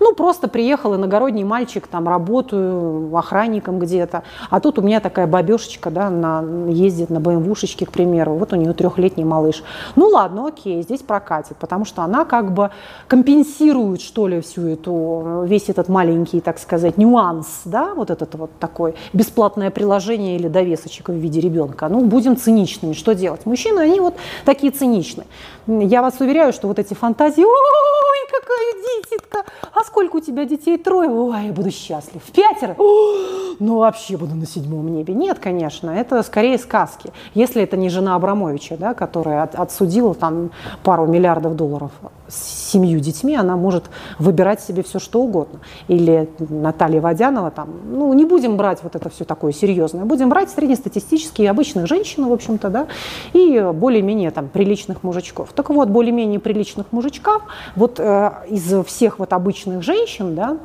ну, 0.00 0.14
просто 0.14 0.48
приехал 0.48 0.94
иногородний 0.94 1.44
мальчик, 1.44 1.86
там, 1.86 2.08
работаю 2.08 3.14
охранником 3.16 3.78
где-то, 3.78 4.22
а 4.50 4.60
тут 4.60 4.78
у 4.78 4.82
меня 4.82 5.00
такая 5.00 5.26
бабешечка, 5.26 5.90
да, 5.90 6.10
на, 6.10 6.42
ездит 6.68 7.10
на 7.10 7.20
БМВушечке, 7.20 7.86
к 7.86 7.92
примеру, 7.92 8.34
вот 8.34 8.52
у 8.52 8.56
нее 8.56 8.72
трехлетний 8.72 9.24
малыш. 9.24 9.62
Ну, 9.96 10.08
ладно, 10.08 10.48
окей, 10.48 10.82
здесь 10.82 11.00
прокатит, 11.00 11.56
потому 11.58 11.84
что 11.84 12.02
она 12.02 12.24
как 12.24 12.52
бы 12.52 12.70
компенсирует, 13.06 14.00
что 14.00 14.28
ли, 14.28 14.40
всю 14.40 14.66
эту, 14.68 15.44
весь 15.46 15.68
этот 15.68 15.88
маленький, 15.88 16.40
так 16.40 16.58
сказать, 16.58 16.96
нюанс, 16.96 17.62
да, 17.64 17.94
вот 17.94 18.10
этот 18.10 18.34
вот 18.34 18.50
такой 18.58 18.94
бесплатное 19.12 19.70
приложение 19.70 20.36
или 20.36 20.48
довесочек 20.48 21.08
в 21.08 21.14
виде 21.14 21.40
ребенка. 21.40 21.88
Ну, 21.88 22.04
будем 22.04 22.36
циничными, 22.36 22.92
что 22.92 23.14
делать? 23.14 23.46
Мужчины, 23.46 23.80
они 23.80 24.00
вот 24.00 24.14
такие 24.44 24.72
циничные. 24.72 25.26
Я 25.66 26.02
вас 26.02 26.14
уверяю, 26.20 26.52
что 26.52 26.68
вот 26.68 26.78
эти 26.78 26.94
фантазии, 26.94 27.42
ой, 27.42 28.18
какая 28.30 29.02
дитятка, 29.02 29.44
а 29.74 29.84
сколько 29.84 30.16
у 30.16 30.20
тебя 30.20 30.44
детей? 30.44 30.78
Трое? 30.78 31.10
Ой, 31.10 31.46
я 31.46 31.52
буду 31.52 31.70
счастлив. 31.70 32.22
Пятеро? 32.32 32.74
О, 32.78 33.54
ну, 33.58 33.78
вообще 33.78 34.16
буду 34.16 34.34
на 34.34 34.46
седьмом 34.46 34.92
небе. 34.92 35.14
Нет, 35.14 35.38
конечно, 35.38 35.90
это 35.90 36.22
скорее 36.22 36.58
сказки. 36.58 37.12
Если 37.34 37.62
это 37.62 37.76
не 37.76 37.88
жена 37.88 38.14
Абрамовича, 38.14 38.76
да, 38.76 38.94
которая 38.94 39.42
от, 39.42 39.54
отсудила 39.54 40.14
там 40.14 40.50
пару 40.82 41.06
миллиардов 41.06 41.56
долларов 41.56 41.90
с 42.28 42.70
семью 42.70 43.00
детьми, 43.00 43.34
она 43.34 43.56
может 43.56 43.84
выбирать 44.18 44.60
себе 44.60 44.82
все, 44.82 44.98
что 44.98 45.20
угодно. 45.20 45.60
Или 45.88 46.28
Наталья 46.38 47.00
Водянова, 47.00 47.50
там, 47.50 47.70
ну, 47.90 48.12
не 48.12 48.24
будем 48.24 48.56
брать 48.56 48.82
вот 48.82 48.94
это 48.96 49.08
все 49.08 49.24
такое 49.24 49.52
серьезное, 49.52 50.04
будем 50.04 50.28
брать 50.28 50.50
среднестатистические 50.50 51.50
обычных 51.50 51.86
женщин, 51.86 52.26
в 52.26 52.32
общем-то, 52.32 52.68
да, 52.68 52.86
и 53.32 53.70
более-менее 53.74 54.30
там 54.30 54.48
приличных 54.48 55.02
мужичков. 55.02 55.50
Так 55.54 55.70
вот, 55.70 55.88
более-менее 55.88 56.38
приличных 56.38 56.92
мужичков, 56.92 57.42
вот 57.74 57.98
э, 57.98 58.32
из 58.50 58.84
всех 58.86 59.18
вот 59.18 59.32
обычных 59.32 59.47
женщин, 59.82 60.34
да, 60.34 60.58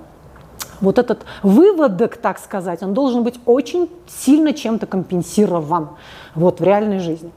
вот 0.82 1.00
этот 1.00 1.25
выводок, 1.42 2.18
так 2.18 2.40
сказать, 2.40 2.84
он 2.84 2.94
должен 2.94 3.24
быть 3.24 3.40
очень 3.46 3.90
сильно 4.08 4.54
чем-то 4.54 4.86
компенсирован 4.86 5.90
вот, 6.36 6.60
в 6.60 6.63
реальной 6.63 7.00
жизни. 7.00 7.32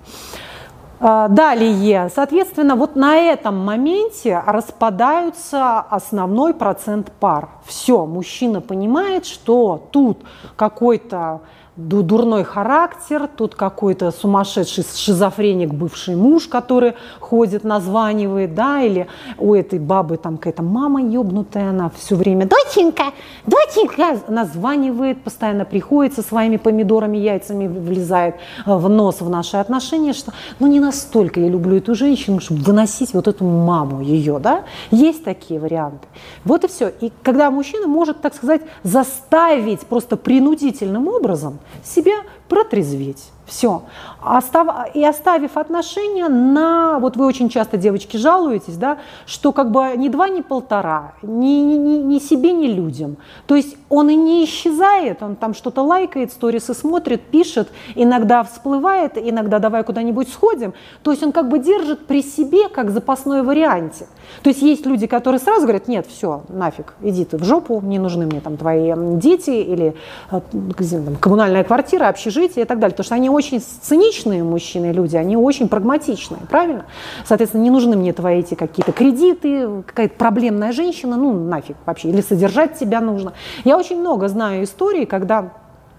А, 0.98 1.28
далее, 1.28 2.10
соответственно, 2.14 2.74
вот 2.74 2.96
на 2.96 3.16
этом 3.16 3.58
моменте 3.58 4.42
распадаются 4.46 5.78
основной 5.78 6.54
процент 6.54 7.12
пар. 7.20 7.50
Все, 7.66 8.06
мужчина 8.06 8.60
понимает, 8.60 9.26
что 9.26 9.88
тут 9.90 10.18
какой-то 10.56 11.42
дурной 11.76 12.42
характер, 12.42 13.28
тут 13.28 13.54
какой-то 13.54 14.10
сумасшедший 14.10 14.84
шизофреник, 14.94 15.72
бывший 15.72 16.16
муж, 16.16 16.46
который 16.46 16.94
ходит, 17.20 17.64
названивает, 17.64 18.54
да, 18.54 18.80
или 18.80 19.06
у 19.38 19.54
этой 19.54 19.78
бабы 19.78 20.16
там 20.16 20.38
какая-то 20.38 20.62
мама 20.62 21.02
ебнутая, 21.02 21.70
она 21.70 21.90
все 21.94 22.16
время, 22.16 22.46
доченька, 22.46 23.12
доченька, 23.46 24.20
названивает, 24.28 25.22
постоянно 25.22 25.64
приходит 25.64 26.14
со 26.14 26.22
своими 26.22 26.56
помидорами, 26.56 27.18
яйцами, 27.18 27.66
влезает 27.66 28.36
в 28.64 28.88
нос 28.88 29.20
в 29.20 29.28
наши 29.28 29.58
отношения, 29.58 30.14
что, 30.14 30.32
ну, 30.58 30.66
не 30.66 30.80
настолько 30.80 31.40
я 31.40 31.48
люблю 31.48 31.76
эту 31.76 31.94
женщину, 31.94 32.40
чтобы 32.40 32.62
выносить 32.62 33.12
вот 33.12 33.28
эту 33.28 33.44
маму 33.44 34.00
ее, 34.00 34.38
да, 34.38 34.64
есть 34.90 35.24
такие 35.24 35.60
варианты. 35.60 36.06
Вот 36.44 36.64
и 36.64 36.68
все. 36.68 36.88
И 37.00 37.12
когда 37.22 37.50
мужчина 37.50 37.86
может, 37.86 38.22
так 38.22 38.34
сказать, 38.34 38.62
заставить 38.82 39.80
просто 39.80 40.16
принудительным 40.16 41.08
образом 41.08 41.58
себя 41.84 42.24
протрезветь. 42.48 43.30
Все. 43.46 43.82
Остав... 44.22 44.66
И 44.94 45.04
оставив 45.04 45.56
отношения 45.56 46.28
на... 46.28 46.98
Вот 46.98 47.16
вы 47.16 47.26
очень 47.26 47.48
часто, 47.48 47.76
девочки, 47.76 48.16
жалуетесь, 48.16 48.76
да, 48.76 48.98
что 49.24 49.52
как 49.52 49.70
бы 49.70 49.92
ни 49.96 50.08
два, 50.08 50.28
ни 50.28 50.40
полтора, 50.40 51.14
ни, 51.22 51.60
ни, 51.60 51.98
ни 51.98 52.18
себе, 52.18 52.52
ни 52.52 52.66
людям. 52.66 53.18
То 53.46 53.54
есть 53.54 53.76
он 53.88 54.10
и 54.10 54.16
не 54.16 54.44
исчезает, 54.44 55.22
он 55.22 55.36
там 55.36 55.54
что-то 55.54 55.82
лайкает, 55.82 56.32
сторисы 56.32 56.74
смотрит, 56.74 57.22
пишет, 57.22 57.68
иногда 57.94 58.42
всплывает, 58.42 59.12
иногда 59.16 59.60
давай 59.60 59.84
куда-нибудь 59.84 60.28
сходим. 60.28 60.74
То 61.04 61.12
есть 61.12 61.22
он 61.22 61.30
как 61.30 61.48
бы 61.48 61.60
держит 61.60 62.06
при 62.06 62.22
себе 62.22 62.68
как 62.68 62.90
запасной 62.90 63.42
варианте. 63.42 64.08
То 64.42 64.50
есть 64.50 64.60
есть 64.60 64.86
люди, 64.86 65.06
которые 65.06 65.38
сразу 65.38 65.62
говорят, 65.62 65.86
нет, 65.86 66.06
все, 66.08 66.42
нафиг, 66.48 66.94
иди 67.00 67.24
ты 67.24 67.36
в 67.36 67.44
жопу, 67.44 67.80
не 67.80 68.00
нужны 68.00 68.26
мне 68.26 68.40
там 68.40 68.56
твои 68.56 68.92
дети 69.18 69.50
или 69.50 69.94
э, 70.32 70.40
там, 70.40 71.16
коммунальная 71.16 71.62
квартира, 71.62 72.08
общежитие 72.08 72.64
и 72.64 72.68
так 72.68 72.80
далее. 72.80 72.94
Потому 72.94 73.04
что 73.04 73.14
они 73.14 73.30
очень 73.36 73.60
циничные 73.60 74.42
мужчины, 74.42 74.92
люди, 74.92 75.16
они 75.16 75.36
очень 75.36 75.68
прагматичные, 75.68 76.40
правильно? 76.48 76.86
Соответственно, 77.24 77.62
не 77.62 77.70
нужны 77.70 77.96
мне 77.96 78.12
твои 78.12 78.40
эти 78.40 78.54
какие-то 78.54 78.92
кредиты, 78.92 79.82
какая-то 79.86 80.16
проблемная 80.16 80.72
женщина, 80.72 81.16
ну 81.16 81.32
нафиг 81.32 81.76
вообще, 81.86 82.08
или 82.08 82.20
содержать 82.20 82.78
тебя 82.78 83.00
нужно. 83.00 83.34
Я 83.64 83.76
очень 83.78 84.00
много 84.00 84.28
знаю 84.28 84.64
историй, 84.64 85.06
когда 85.06 85.52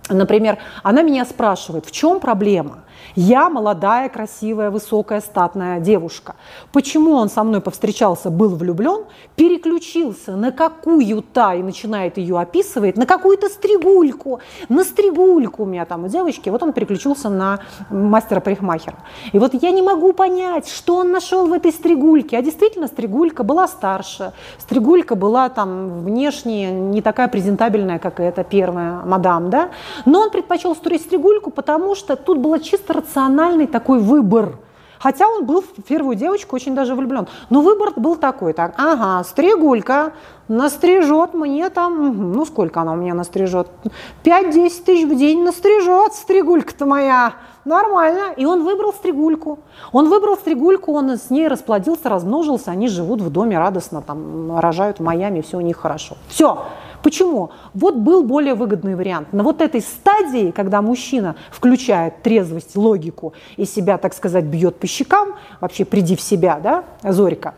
Например, 0.09 0.57
она 0.83 1.01
меня 1.01 1.25
спрашивает, 1.25 1.85
в 1.85 1.91
чем 1.91 2.21
проблема? 2.21 2.79
Я 3.15 3.49
молодая, 3.49 4.09
красивая, 4.09 4.71
высокая, 4.71 5.21
статная 5.21 5.79
девушка. 5.79 6.35
Почему 6.71 7.13
он 7.13 7.29
со 7.29 7.43
мной 7.43 7.61
повстречался, 7.61 8.29
был 8.29 8.55
влюблен, 8.55 9.05
переключился 9.35 10.35
на 10.35 10.51
какую-то, 10.51 11.53
и 11.53 11.63
начинает 11.63 12.17
ее 12.17 12.39
описывать, 12.39 12.97
на 12.97 13.05
какую-то 13.05 13.49
стригульку, 13.49 14.39
на 14.69 14.83
стригульку 14.83 15.63
у 15.63 15.65
меня 15.65 15.85
там 15.85 16.05
у 16.05 16.07
девочки, 16.07 16.49
вот 16.49 16.63
он 16.63 16.73
переключился 16.73 17.29
на 17.29 17.59
мастера-парикмахера. 17.89 18.97
И 19.31 19.39
вот 19.39 19.53
я 19.53 19.71
не 19.71 19.81
могу 19.81 20.13
понять, 20.13 20.67
что 20.67 20.97
он 20.97 21.11
нашел 21.11 21.47
в 21.47 21.53
этой 21.53 21.71
стригульке. 21.71 22.37
А 22.37 22.41
действительно, 22.41 22.87
стригулька 22.87 23.43
была 23.43 23.67
старше, 23.67 24.33
стригулька 24.57 25.15
была 25.15 25.49
там 25.49 26.03
внешне 26.03 26.71
не 26.71 27.01
такая 27.01 27.27
презентабельная, 27.27 27.99
как 27.99 28.19
эта 28.19 28.43
первая 28.43 29.01
мадам, 29.05 29.49
да, 29.49 29.69
но 30.05 30.21
он 30.21 30.29
предпочел 30.29 30.75
строить 30.75 31.01
стригульку, 31.01 31.51
потому 31.51 31.95
что 31.95 32.15
тут 32.15 32.39
было 32.39 32.59
чисто 32.59 32.86
рациональный 32.89 33.67
такой 33.67 33.99
выбор. 33.99 34.59
Хотя 34.99 35.27
он 35.27 35.45
был 35.45 35.61
в 35.61 35.83
первую 35.83 36.15
девочку 36.15 36.55
очень 36.55 36.75
даже 36.75 36.95
влюблен. 36.95 37.27
Но 37.49 37.61
выбор 37.61 37.93
был 37.95 38.15
такой, 38.15 38.53
так, 38.53 38.73
ага, 38.77 39.23
стригулька 39.23 40.13
настрижет 40.47 41.33
мне 41.33 41.69
там, 41.69 42.31
ну 42.33 42.45
сколько 42.45 42.81
она 42.81 42.93
у 42.93 42.95
меня 42.95 43.13
настрижет, 43.13 43.67
5-10 44.23 44.83
тысяч 44.85 45.05
в 45.05 45.15
день 45.15 45.43
настрижет, 45.43 46.13
стригулька-то 46.13 46.85
моя, 46.85 47.33
нормально. 47.65 48.33
И 48.37 48.45
он 48.45 48.63
выбрал 48.63 48.93
стригульку. 48.93 49.59
Он 49.91 50.09
выбрал 50.09 50.35
стригульку, 50.35 50.93
он 50.93 51.17
с 51.17 51.29
ней 51.29 51.47
расплодился, 51.47 52.09
размножился, 52.09 52.71
они 52.71 52.87
живут 52.87 53.21
в 53.21 53.29
доме 53.29 53.59
радостно, 53.59 54.01
там, 54.01 54.57
рожают 54.59 54.99
в 54.99 55.03
Майами, 55.03 55.41
все 55.41 55.57
у 55.57 55.61
них 55.61 55.77
хорошо. 55.77 56.15
Все. 56.29 56.65
Почему? 57.07 57.51
Вот 57.73 57.95
был 57.95 58.21
более 58.21 58.53
выгодный 58.53 58.95
вариант. 58.95 59.31
На 59.31 59.41
вот 59.41 59.61
этой 59.61 59.79
стадии, 59.79 60.51
когда 60.51 60.81
мужчина 60.81 61.37
включает 61.51 62.21
трезвость, 62.21 62.75
логику 62.75 63.31
и 63.55 63.63
себя, 63.63 63.97
так 63.97 64.13
сказать, 64.13 64.43
бьет 64.43 64.75
по 64.75 64.87
щекам, 64.87 65.35
вообще 65.61 65.85
приди 65.85 66.17
в 66.17 66.21
себя, 66.21 66.59
да, 66.61 66.83
Зорика, 67.09 67.53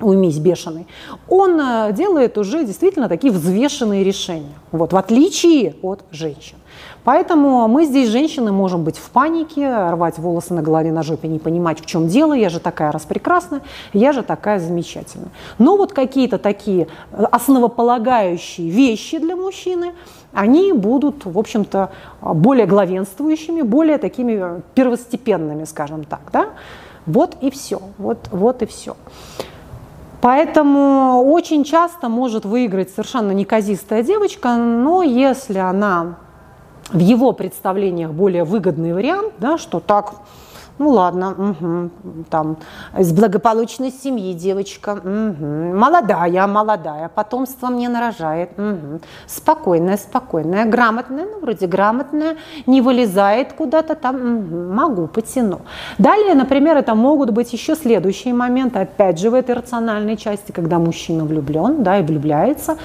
уймись 0.00 0.38
бешеный, 0.38 0.88
он 1.28 1.60
э, 1.60 1.92
делает 1.92 2.36
уже 2.36 2.64
действительно 2.64 3.08
такие 3.08 3.32
взвешенные 3.32 4.02
решения, 4.02 4.58
вот, 4.72 4.92
в 4.92 4.96
отличие 4.96 5.76
от 5.82 6.02
женщин. 6.10 6.56
Поэтому 7.04 7.66
мы 7.68 7.86
здесь, 7.86 8.08
женщины, 8.08 8.52
можем 8.52 8.84
быть 8.84 8.98
в 8.98 9.10
панике, 9.10 9.90
рвать 9.90 10.18
волосы 10.18 10.54
на 10.54 10.62
голове, 10.62 10.92
на 10.92 11.02
жопе, 11.02 11.28
не 11.28 11.38
понимать, 11.38 11.80
в 11.80 11.86
чем 11.86 12.08
дело, 12.08 12.34
я 12.34 12.50
же 12.50 12.60
такая 12.60 12.92
распрекрасная, 12.92 13.62
я 13.92 14.12
же 14.12 14.22
такая 14.22 14.58
замечательная. 14.58 15.30
Но 15.58 15.76
вот 15.76 15.92
какие-то 15.92 16.38
такие 16.38 16.88
основополагающие 17.12 18.68
вещи 18.68 19.18
для 19.18 19.34
мужчины, 19.34 19.92
они 20.32 20.72
будут, 20.72 21.24
в 21.24 21.38
общем-то, 21.38 21.90
более 22.20 22.66
главенствующими, 22.66 23.62
более 23.62 23.98
такими 23.98 24.62
первостепенными, 24.74 25.64
скажем 25.64 26.04
так. 26.04 26.20
Да? 26.32 26.50
Вот 27.06 27.36
и 27.40 27.50
все. 27.50 27.80
Вот, 27.98 28.28
вот 28.30 28.62
и 28.62 28.66
все. 28.66 28.96
Поэтому 30.20 31.24
очень 31.24 31.64
часто 31.64 32.08
может 32.10 32.44
выиграть 32.44 32.90
совершенно 32.90 33.32
неказистая 33.32 34.02
девочка, 34.02 34.54
но 34.56 35.02
если 35.02 35.58
она 35.58 36.16
в 36.92 36.98
его 36.98 37.32
представлениях 37.32 38.12
более 38.12 38.44
выгодный 38.44 38.92
вариант, 38.92 39.34
да, 39.38 39.58
что 39.58 39.80
так 39.80 40.14
ну 40.80 40.88
ладно, 40.88 41.30
угу, 41.30 41.90
там, 42.30 42.56
из 42.98 43.12
благополучной 43.12 43.92
семьи 43.92 44.32
девочка, 44.32 44.94
угу, 44.94 45.76
молодая, 45.78 46.46
молодая, 46.46 47.10
потомство 47.14 47.68
мне 47.68 47.90
нарожает, 47.90 48.58
угу, 48.58 49.00
спокойная, 49.26 49.98
спокойная, 49.98 50.64
грамотная, 50.64 51.26
ну, 51.26 51.40
вроде 51.40 51.66
грамотная, 51.66 52.36
не 52.66 52.80
вылезает 52.80 53.52
куда-то 53.52 53.94
там, 53.94 54.16
угу, 54.16 54.72
могу, 54.72 55.06
потяну. 55.06 55.60
Далее, 55.98 56.34
например, 56.34 56.78
это 56.78 56.94
могут 56.94 57.30
быть 57.30 57.52
еще 57.52 57.76
следующие 57.76 58.32
моменты, 58.32 58.78
опять 58.78 59.18
же, 59.18 59.28
в 59.28 59.34
этой 59.34 59.54
рациональной 59.54 60.16
части, 60.16 60.50
когда 60.50 60.78
мужчина 60.78 61.26
влюблен, 61.26 61.82
да, 61.82 61.98
и 61.98 62.02
влюбляется, 62.02 62.78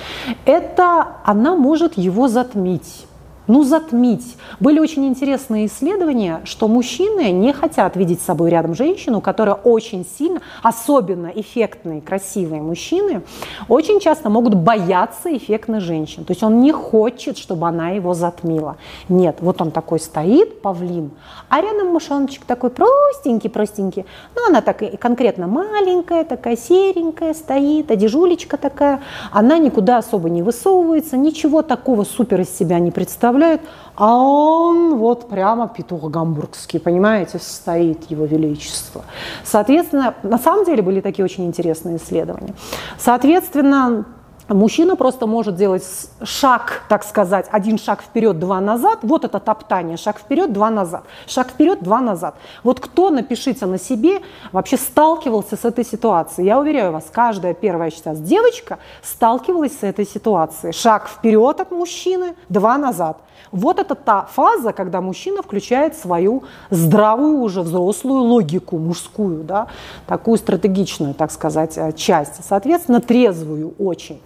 это 0.44 1.08
она 1.24 1.56
может 1.56 1.98
его 1.98 2.28
затмить 2.28 3.06
ну, 3.48 3.64
затмить. 3.64 4.38
Были 4.60 4.80
очень 4.80 5.06
интересные 5.06 5.68
исследования, 5.68 6.42
что 6.46 6.68
мужчины 6.68 7.32
не 7.32 7.54
хотят 7.54 7.96
видеть 7.96 8.22
с 8.22 8.26
собой 8.26 8.50
рядом 8.50 8.74
женщину, 8.74 9.22
которая 9.22 9.56
очень 9.56 10.06
сильно, 10.18 10.42
особенно 10.64 11.28
эффектные, 11.28 12.02
красивые 12.02 12.62
мужчины, 12.62 13.22
очень 13.70 14.00
часто 14.00 14.30
могут 14.30 14.56
бояться 14.56 15.36
эффектных 15.36 15.82
женщин. 15.82 16.26
То 16.26 16.32
есть 16.32 16.44
он 16.44 16.62
не 16.62 16.72
хочет, 16.72 17.38
чтобы 17.38 17.68
она 17.68 17.90
его 17.90 18.14
затмила. 18.14 18.78
Нет, 19.10 19.38
вот 19.42 19.62
он 19.62 19.72
такой 19.72 20.00
стоит, 20.00 20.62
павлин, 20.62 21.12
а 21.50 21.62
рядом 21.62 21.90
мышоночек 21.90 22.46
такой 22.46 22.72
простенький, 22.72 23.50
простенький. 23.50 24.06
Ну, 24.36 24.48
она 24.48 24.62
так 24.62 24.82
и 24.82 24.98
конкретно 24.98 25.48
маленькая, 25.48 26.24
такая 26.24 26.58
серенькая 26.58 27.34
стоит, 27.34 27.92
а 27.92 27.96
дежулечка 27.96 28.58
такая. 28.58 29.02
Она 29.32 29.58
никуда 29.58 29.98
особо 29.98 30.30
не 30.30 30.42
высовывается, 30.42 31.18
ничего 31.18 31.62
такого 31.62 32.04
супер 32.04 32.42
из 32.42 32.56
себя 32.56 32.80
не 32.80 32.92
представляет 32.92 33.35
представляет, 33.36 33.62
а 33.96 34.16
он 34.16 34.98
вот 34.98 35.30
прямо 35.30 35.68
петух 35.68 36.10
гамбургский, 36.10 36.80
понимаете, 36.80 37.40
стоит 37.40 38.10
его 38.10 38.26
величество. 38.26 39.04
Соответственно, 39.44 40.16
на 40.24 40.38
самом 40.38 40.66
деле 40.66 40.82
были 40.82 41.02
такие 41.02 41.24
очень 41.24 41.46
интересные 41.46 41.98
исследования. 41.98 42.54
Соответственно, 42.98 44.06
Мужчина 44.48 44.96
просто 44.96 45.26
может 45.26 45.56
делать 45.56 45.84
шаг, 46.24 46.84
так 46.88 47.04
сказать, 47.04 47.48
один 47.52 47.80
шаг 47.80 48.04
вперед, 48.04 48.38
два 48.38 48.62
назад. 48.62 49.00
Вот 49.02 49.26
это 49.26 49.40
топтание, 49.40 49.98
шаг 49.98 50.20
вперед, 50.20 50.54
два 50.54 50.70
назад. 50.70 51.06
Шаг 51.26 51.50
вперед, 51.50 51.82
два 51.82 52.00
назад. 52.00 52.36
Вот 52.62 52.80
кто, 52.80 53.10
напишите 53.10 53.66
на 53.66 53.80
себе, 53.80 54.22
вообще 54.52 54.78
сталкивался 54.78 55.56
с 55.56 55.66
этой 55.66 55.84
ситуацией. 55.84 56.46
Я 56.46 56.60
уверяю 56.60 56.92
вас, 56.92 57.06
каждая 57.12 57.56
первая 57.56 57.90
сейчас 57.90 58.20
девочка 58.20 58.78
сталкивалась 59.02 59.80
с 59.80 59.84
этой 59.84 60.06
ситуацией. 60.06 60.74
Шаг 60.74 61.08
вперед 61.08 61.60
от 61.60 61.72
мужчины, 61.72 62.36
два 62.48 62.78
назад. 62.78 63.18
Вот 63.52 63.80
это 63.80 63.96
та 63.96 64.24
фаза, 64.24 64.74
когда 64.74 65.02
мужчина 65.02 65.42
включает 65.42 65.96
свою 65.96 66.44
здравую 66.70 67.40
уже 67.40 67.62
взрослую 67.62 68.22
логику 68.22 68.78
мужскую, 68.78 69.44
да, 69.44 69.68
такую 70.08 70.38
стратегичную, 70.38 71.14
так 71.14 71.32
сказать, 71.32 71.78
э, 71.78 71.94
часть. 71.94 72.44
Соответственно, 72.44 73.02
трезвую 73.02 73.74
очень. 73.80 74.20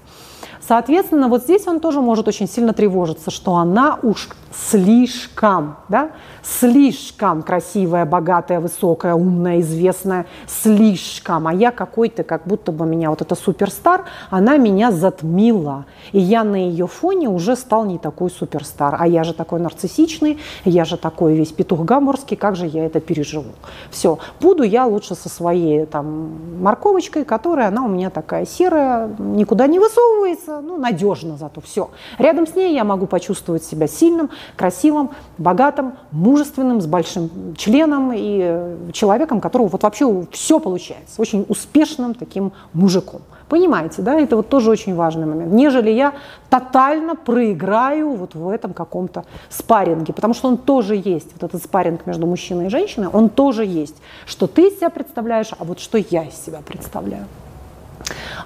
Соответственно, 0.69 1.29
вот 1.29 1.43
здесь 1.43 1.65
он 1.67 1.79
тоже 1.79 1.99
может 1.99 2.27
очень 2.27 2.47
сильно 2.47 2.73
тревожиться, 2.73 3.31
что 3.31 3.55
она 3.55 3.97
уж 4.03 4.29
слишком, 4.53 5.77
да, 5.87 6.11
слишком 6.41 7.41
красивая, 7.43 8.05
богатая, 8.05 8.59
высокая, 8.59 9.15
умная, 9.15 9.59
известная, 9.61 10.25
слишком. 10.47 11.47
А 11.47 11.53
я 11.53 11.71
какой-то, 11.71 12.23
как 12.23 12.45
будто 12.45 12.71
бы 12.71 12.85
меня 12.85 13.09
вот 13.09 13.21
эта 13.21 13.35
суперстар, 13.35 14.05
она 14.29 14.57
меня 14.57 14.91
затмила. 14.91 15.85
И 16.11 16.19
я 16.19 16.43
на 16.43 16.55
ее 16.55 16.87
фоне 16.87 17.29
уже 17.29 17.55
стал 17.55 17.85
не 17.85 17.97
такой 17.97 18.29
суперстар. 18.29 18.95
А 18.99 19.07
я 19.07 19.23
же 19.23 19.33
такой 19.33 19.59
нарциссичный, 19.59 20.39
я 20.65 20.85
же 20.85 20.97
такой 20.97 21.35
весь 21.35 21.51
петух 21.51 21.81
гаморский, 21.81 22.37
как 22.37 22.55
же 22.55 22.65
я 22.65 22.85
это 22.85 22.99
переживу? 22.99 23.51
Все, 23.89 24.19
буду 24.39 24.63
я 24.63 24.85
лучше 24.85 25.15
со 25.15 25.29
своей 25.29 25.85
там 25.85 26.39
морковочкой, 26.61 27.25
которая, 27.25 27.67
она 27.67 27.83
у 27.83 27.87
меня 27.87 28.09
такая 28.09 28.45
серая, 28.45 29.09
никуда 29.19 29.67
не 29.67 29.79
высовывается, 29.79 30.61
ну, 30.61 30.77
надежно 30.77 31.37
зато, 31.37 31.61
все. 31.61 31.89
Рядом 32.17 32.47
с 32.47 32.55
ней 32.55 32.73
я 32.73 32.83
могу 32.83 33.05
почувствовать 33.05 33.63
себя 33.63 33.87
сильным, 33.87 34.29
красивым, 34.55 35.11
богатым, 35.37 35.93
мужественным, 36.39 36.81
с 36.81 36.85
большим 36.85 37.55
членом 37.57 38.13
и 38.13 38.39
э, 38.41 38.77
человеком, 38.93 39.41
которого 39.41 39.67
вот 39.67 39.83
вообще 39.83 40.25
все 40.31 40.59
получается, 40.59 41.21
очень 41.21 41.45
успешным 41.49 42.13
таким 42.13 42.51
мужиком. 42.73 43.21
Понимаете, 43.49 44.01
да, 44.01 44.19
это 44.19 44.35
вот 44.35 44.47
тоже 44.47 44.69
очень 44.69 44.95
важный 44.95 45.25
момент. 45.25 45.51
Нежели 45.51 45.89
я 45.89 46.13
тотально 46.49 47.15
проиграю 47.15 48.11
вот 48.15 48.35
в 48.35 48.47
этом 48.47 48.73
каком-то 48.73 49.25
спарринге, 49.49 50.13
потому 50.13 50.33
что 50.33 50.47
он 50.47 50.57
тоже 50.57 50.95
есть, 50.95 51.33
вот 51.33 51.43
этот 51.43 51.63
спарринг 51.63 52.05
между 52.05 52.25
мужчиной 52.25 52.67
и 52.67 52.69
женщиной, 52.69 53.07
он 53.11 53.29
тоже 53.29 53.65
есть. 53.65 53.95
Что 54.25 54.47
ты 54.47 54.67
из 54.67 54.77
себя 54.77 54.89
представляешь, 54.89 55.49
а 55.57 55.63
вот 55.63 55.79
что 55.79 55.97
я 55.97 56.23
из 56.23 56.35
себя 56.35 56.59
представляю. 56.65 57.25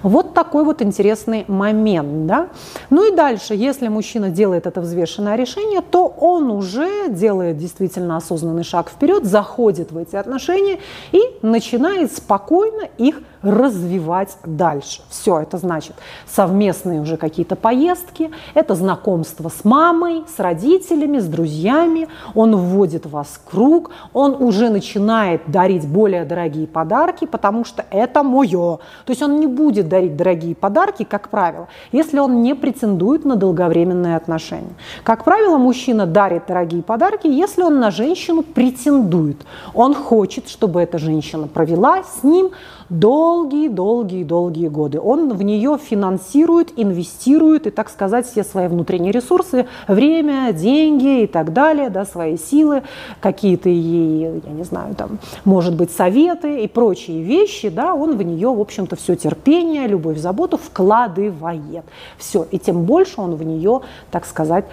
Вот 0.02 0.34
такой 0.34 0.64
вот 0.64 0.82
интересный 0.82 1.44
момент. 1.48 2.26
Да? 2.26 2.48
Ну 2.90 3.10
и 3.10 3.14
дальше, 3.14 3.54
если 3.54 3.88
мужчина 3.88 4.30
делает 4.30 4.66
это 4.66 4.80
взвешенное 4.80 5.36
решение, 5.36 5.80
то 5.80 6.06
он 6.06 6.50
уже 6.50 7.08
делает 7.08 7.58
действительно 7.58 8.16
осознанный 8.16 8.64
шаг 8.64 8.90
вперед, 8.90 9.24
заходит 9.24 9.92
в 9.92 9.98
эти 9.98 10.16
отношения 10.16 10.78
и 11.12 11.20
начинает 11.42 12.12
спокойно 12.12 12.88
их 12.98 13.20
развивать 13.44 14.36
дальше. 14.44 15.02
Все, 15.10 15.40
это 15.40 15.58
значит 15.58 15.94
совместные 16.26 17.00
уже 17.00 17.16
какие-то 17.16 17.56
поездки, 17.56 18.30
это 18.54 18.74
знакомство 18.74 19.50
с 19.50 19.64
мамой, 19.64 20.24
с 20.34 20.40
родителями, 20.40 21.18
с 21.18 21.26
друзьями, 21.26 22.08
он 22.34 22.56
вводит 22.56 23.04
вас 23.06 23.26
в 23.26 23.50
круг, 23.50 23.90
он 24.14 24.42
уже 24.42 24.70
начинает 24.70 25.42
дарить 25.46 25.86
более 25.86 26.24
дорогие 26.24 26.66
подарки, 26.66 27.26
потому 27.26 27.64
что 27.64 27.84
это 27.90 28.22
мое. 28.22 28.78
То 29.04 29.10
есть 29.10 29.22
он 29.22 29.38
не 29.38 29.46
будет 29.46 29.88
дарить 29.94 30.16
дорогие 30.16 30.56
подарки, 30.56 31.04
как 31.04 31.28
правило, 31.28 31.68
если 31.92 32.18
он 32.18 32.42
не 32.42 32.54
претендует 32.54 33.24
на 33.24 33.36
долговременные 33.36 34.16
отношения. 34.16 34.74
Как 35.04 35.22
правило, 35.22 35.56
мужчина 35.56 36.04
дарит 36.04 36.46
дорогие 36.48 36.82
подарки, 36.82 37.28
если 37.28 37.62
он 37.62 37.78
на 37.78 37.92
женщину 37.92 38.42
претендует. 38.42 39.36
Он 39.72 39.94
хочет, 39.94 40.48
чтобы 40.48 40.80
эта 40.80 40.98
женщина 40.98 41.46
провела 41.46 42.02
с 42.02 42.24
ним 42.24 42.50
долгие-долгие-долгие 42.88 44.68
годы. 44.68 45.00
Он 45.00 45.32
в 45.32 45.42
нее 45.42 45.78
финансирует, 45.78 46.72
инвестирует 46.76 47.66
и, 47.66 47.70
так 47.70 47.88
сказать, 47.88 48.26
все 48.26 48.44
свои 48.44 48.68
внутренние 48.68 49.12
ресурсы, 49.12 49.66
время, 49.88 50.52
деньги 50.52 51.22
и 51.22 51.26
так 51.26 51.52
далее, 51.52 51.90
да, 51.90 52.04
свои 52.04 52.36
силы, 52.36 52.82
какие-то 53.20 53.68
ей, 53.68 54.42
я 54.44 54.52
не 54.52 54.64
знаю, 54.64 54.94
там, 54.94 55.18
может 55.44 55.74
быть, 55.76 55.90
советы 55.90 56.62
и 56.62 56.68
прочие 56.68 57.22
вещи, 57.22 57.68
да, 57.68 57.94
он 57.94 58.16
в 58.16 58.22
нее, 58.22 58.48
в 58.48 58.60
общем-то, 58.60 58.96
все 58.96 59.16
терпение, 59.16 59.73
любовь, 59.86 60.18
заботу 60.18 60.56
вкладывает. 60.56 61.84
Все, 62.18 62.46
и 62.50 62.58
тем 62.58 62.84
больше 62.84 63.20
он 63.20 63.34
в 63.34 63.42
нее, 63.42 63.80
так 64.10 64.24
сказать, 64.26 64.64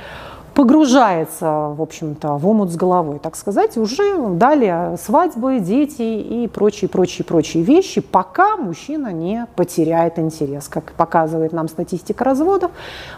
погружается, 0.53 1.73
в 1.75 1.81
общем-то, 1.81 2.37
в 2.37 2.47
омут 2.47 2.71
с 2.71 2.75
головой, 2.75 3.19
так 3.19 3.35
сказать, 3.35 3.77
уже 3.77 4.29
далее 4.35 4.97
свадьбы, 5.01 5.59
дети 5.59 6.01
и 6.01 6.47
прочие, 6.47 6.89
прочие, 6.89 7.25
прочие 7.25 7.63
вещи, 7.63 8.01
пока 8.01 8.57
мужчина 8.57 9.11
не 9.13 9.47
потеряет 9.55 10.19
интерес. 10.19 10.67
Как 10.67 10.91
показывает 10.93 11.53
нам 11.53 11.67
статистика 11.67 12.23
разводов, 12.23 12.71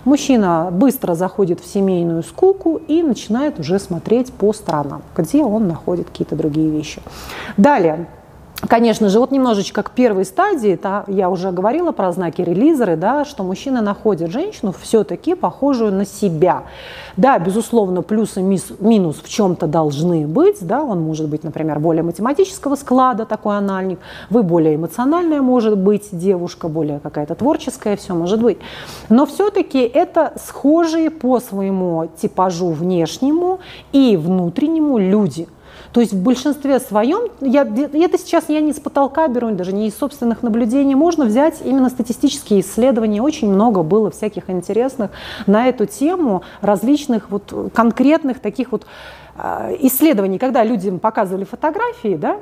мужчина 0.06 0.70
быстро 0.72 1.16
заходит 1.16 1.60
в 1.60 1.66
семейную 1.66 2.24
скуку 2.24 2.80
и 2.88 3.02
начинает 3.02 3.60
уже 3.60 3.80
смотреть 3.80 4.32
по 4.32 4.54
сторонам, 4.54 5.02
где 5.16 5.44
он 5.44 5.68
находит 5.68 6.08
какие-то 6.10 6.36
другие 6.36 6.70
вещи. 6.70 7.02
Далее, 7.58 8.08
Конечно 8.68 9.10
же, 9.10 9.20
вот 9.20 9.32
немножечко 9.32 9.84
к 9.84 9.92
первой 9.92 10.24
стадии, 10.24 10.72
это 10.72 11.04
я 11.08 11.30
уже 11.30 11.52
говорила 11.52 11.92
про 11.92 12.12
знаки 12.14 12.42
релизеры, 12.42 12.96
да, 12.96 13.26
что 13.26 13.44
мужчина 13.44 13.82
находит 13.82 14.32
женщину 14.32 14.74
все-таки 14.82 15.36
похожую 15.36 15.92
на 15.92 16.06
себя. 16.06 16.64
Да, 17.18 17.38
безусловно, 17.40 18.02
плюсы 18.02 18.42
минус 18.42 19.18
в 19.22 19.28
чем-то 19.28 19.68
должны 19.68 20.26
быть, 20.28 20.58
да, 20.62 20.82
он 20.82 21.02
может 21.02 21.28
быть, 21.28 21.44
например, 21.44 21.80
более 21.80 22.04
математического 22.04 22.76
склада, 22.76 23.26
такой 23.26 23.58
анальник, 23.58 24.00
вы 24.30 24.44
более 24.44 24.76
эмоциональная 24.76 25.42
может 25.42 25.78
быть 25.78 26.08
девушка, 26.12 26.70
более 26.70 27.00
какая-то 27.00 27.36
творческая, 27.36 27.98
все 27.98 28.16
может 28.16 28.42
быть. 28.42 28.60
Но 29.10 29.26
все-таки 29.26 29.80
это 29.80 30.34
схожие 30.42 31.10
по 31.10 31.42
своему 31.42 32.10
типажу 32.18 32.70
внешнему 32.70 33.60
и 33.92 34.16
внутреннему 34.16 34.98
люди– 34.98 35.48
то 35.94 36.02
есть 36.02 36.12
в 36.12 36.22
большинстве 36.22 36.80
своем, 36.80 37.30
я, 37.40 37.62
это 37.62 38.18
сейчас 38.18 38.46
я 38.50 38.62
не 38.62 38.74
с 38.74 38.80
потолка 38.80 39.28
беру, 39.28 39.52
даже 39.52 39.74
не 39.74 39.88
из 39.88 39.96
собственных 39.96 40.42
наблюдений, 40.42 40.96
можно 40.96 41.26
взять 41.26 41.62
именно 41.64 41.90
статистические 41.90 42.62
исследования. 42.62 43.22
Очень 43.22 43.54
много 43.54 43.84
было 43.84 44.10
всяких 44.10 44.50
интересных 44.50 45.12
на 45.46 45.68
эту 45.68 45.86
тему, 45.86 46.42
различных 46.62 47.30
вот 47.30 47.72
конкретных 47.74 48.40
таких 48.40 48.72
вот 48.72 48.88
а, 49.38 49.72
исследований, 49.82 50.40
когда 50.40 50.64
людям 50.64 50.98
показывали 50.98 51.44
фотографии, 51.44 52.16
да, 52.16 52.38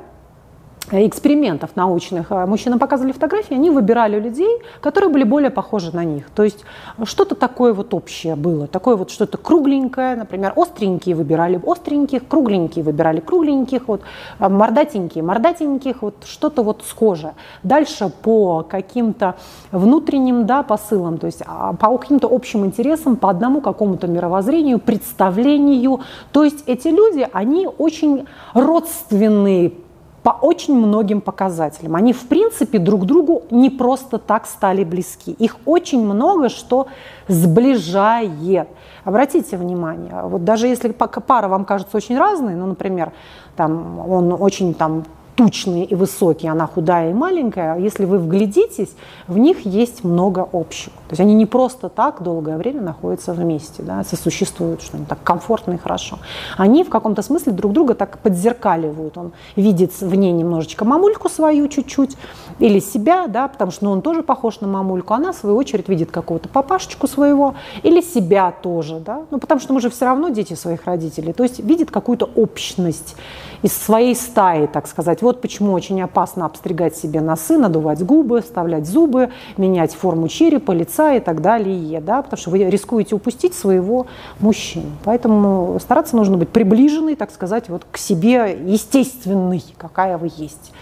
экспериментов 0.90 1.70
научных 1.76 2.30
э, 2.30 2.46
мужчинам 2.46 2.78
показывали 2.78 3.12
фотографии, 3.12 3.54
они 3.54 3.70
выбирали 3.70 4.18
людей, 4.18 4.60
которые 4.80 5.10
были 5.10 5.24
более 5.24 5.50
похожи 5.50 5.94
на 5.94 6.04
них. 6.04 6.30
То 6.30 6.42
есть 6.42 6.64
что-то 7.04 7.34
такое 7.34 7.72
вот 7.72 7.94
общее 7.94 8.36
было, 8.36 8.66
такое 8.66 8.96
вот 8.96 9.10
что-то 9.10 9.38
кругленькое, 9.38 10.16
например, 10.16 10.52
остренькие 10.56 11.14
выбирали 11.14 11.60
остреньких, 11.64 12.26
кругленькие 12.26 12.84
выбирали 12.84 13.20
кругленьких, 13.20 13.88
вот 13.88 14.02
э, 14.38 14.48
мордатенькие, 14.48 15.24
мордатеньких, 15.24 16.02
вот 16.02 16.14
что-то 16.24 16.62
вот 16.62 16.82
схожее. 16.86 17.34
Дальше 17.62 18.10
по 18.22 18.62
каким-то 18.62 19.36
внутренним 19.70 20.46
да, 20.46 20.62
посылам, 20.62 21.18
то 21.18 21.26
есть 21.26 21.42
а, 21.46 21.72
по 21.74 21.96
каким-то 21.96 22.28
общим 22.30 22.64
интересам, 22.64 23.16
по 23.16 23.30
одному 23.30 23.60
какому-то 23.60 24.06
мировоззрению, 24.06 24.78
представлению. 24.78 26.00
То 26.32 26.44
есть 26.44 26.64
эти 26.66 26.88
люди, 26.88 27.28
они 27.32 27.66
очень 27.66 28.26
родственные 28.54 29.72
по 30.22 30.30
очень 30.30 30.74
многим 30.74 31.20
показателям. 31.20 31.96
Они, 31.96 32.12
в 32.12 32.28
принципе, 32.28 32.78
друг 32.78 33.06
другу 33.06 33.42
не 33.50 33.70
просто 33.70 34.18
так 34.18 34.46
стали 34.46 34.84
близки. 34.84 35.32
Их 35.32 35.56
очень 35.64 36.04
много 36.04 36.48
что 36.48 36.86
сближает. 37.28 38.68
Обратите 39.04 39.56
внимание, 39.56 40.22
вот 40.24 40.44
даже 40.44 40.68
если 40.68 40.90
пара 40.92 41.48
вам 41.48 41.64
кажется 41.64 41.96
очень 41.96 42.16
разной, 42.16 42.54
ну, 42.54 42.66
например, 42.66 43.12
там, 43.56 43.98
он 44.08 44.32
очень 44.38 44.74
там 44.74 45.04
тучные 45.34 45.84
и 45.84 45.94
высокие, 45.94 46.52
она 46.52 46.66
худая 46.66 47.10
и 47.10 47.14
маленькая, 47.14 47.78
если 47.78 48.04
вы 48.04 48.18
вглядитесь, 48.18 48.90
в 49.26 49.38
них 49.38 49.64
есть 49.64 50.04
много 50.04 50.48
общего. 50.52 50.92
То 51.08 51.12
есть 51.12 51.20
они 51.20 51.34
не 51.34 51.46
просто 51.46 51.88
так 51.88 52.22
долгое 52.22 52.58
время 52.58 52.82
находятся 52.82 53.32
вместе, 53.32 53.82
да, 53.82 54.04
сосуществуют, 54.04 54.82
что 54.82 54.96
они 54.96 55.06
так 55.06 55.22
комфортно 55.22 55.72
и 55.72 55.78
хорошо. 55.78 56.18
Они 56.56 56.84
в 56.84 56.90
каком-то 56.90 57.22
смысле 57.22 57.52
друг 57.52 57.72
друга 57.72 57.94
так 57.94 58.18
подзеркаливают. 58.18 59.16
Он 59.16 59.32
видит 59.56 59.92
в 60.00 60.14
ней 60.14 60.32
немножечко 60.32 60.84
мамульку 60.84 61.28
свою 61.28 61.68
чуть-чуть 61.68 62.16
или 62.58 62.78
себя, 62.78 63.26
да, 63.26 63.48
потому 63.48 63.70
что 63.70 63.84
ну, 63.84 63.92
он 63.92 64.02
тоже 64.02 64.22
похож 64.22 64.60
на 64.60 64.68
мамульку, 64.68 65.14
она 65.14 65.32
в 65.32 65.36
свою 65.36 65.56
очередь 65.56 65.88
видит 65.88 66.10
какого-то 66.10 66.48
папашечку 66.48 67.06
своего 67.06 67.54
или 67.82 68.00
себя 68.00 68.52
тоже, 68.62 69.00
да, 69.00 69.22
ну 69.30 69.38
потому 69.38 69.60
что 69.60 69.72
мы 69.72 69.80
же 69.80 69.90
все 69.90 70.04
равно 70.04 70.28
дети 70.28 70.54
своих 70.54 70.84
родителей, 70.84 71.32
то 71.32 71.42
есть 71.42 71.60
видит 71.60 71.90
какую-то 71.90 72.28
общность 72.34 73.16
из 73.62 73.72
своей 73.72 74.14
стаи, 74.14 74.66
так 74.66 74.86
сказать. 74.86 75.22
Вот 75.22 75.40
почему 75.40 75.72
очень 75.72 76.00
опасно 76.02 76.46
обстригать 76.46 76.96
себе 76.96 77.20
носы, 77.20 77.56
надувать 77.56 78.04
губы, 78.04 78.42
вставлять 78.42 78.86
зубы, 78.86 79.30
менять 79.56 79.94
форму 79.94 80.28
черепа, 80.28 80.72
лица 80.72 81.14
и 81.14 81.20
так 81.20 81.40
далее, 81.40 82.00
да, 82.00 82.22
потому 82.22 82.38
что 82.38 82.50
вы 82.50 82.58
рискуете 82.64 83.14
упустить 83.14 83.54
своего 83.54 84.06
мужчину. 84.40 84.90
Поэтому 85.04 85.78
стараться 85.80 86.16
нужно 86.16 86.36
быть 86.36 86.48
приближенной, 86.48 87.16
так 87.16 87.30
сказать, 87.30 87.68
вот 87.68 87.86
к 87.90 87.96
себе 87.96 88.58
естественной, 88.66 89.62
какая 89.78 90.18
вы 90.18 90.30
есть. 90.36 90.72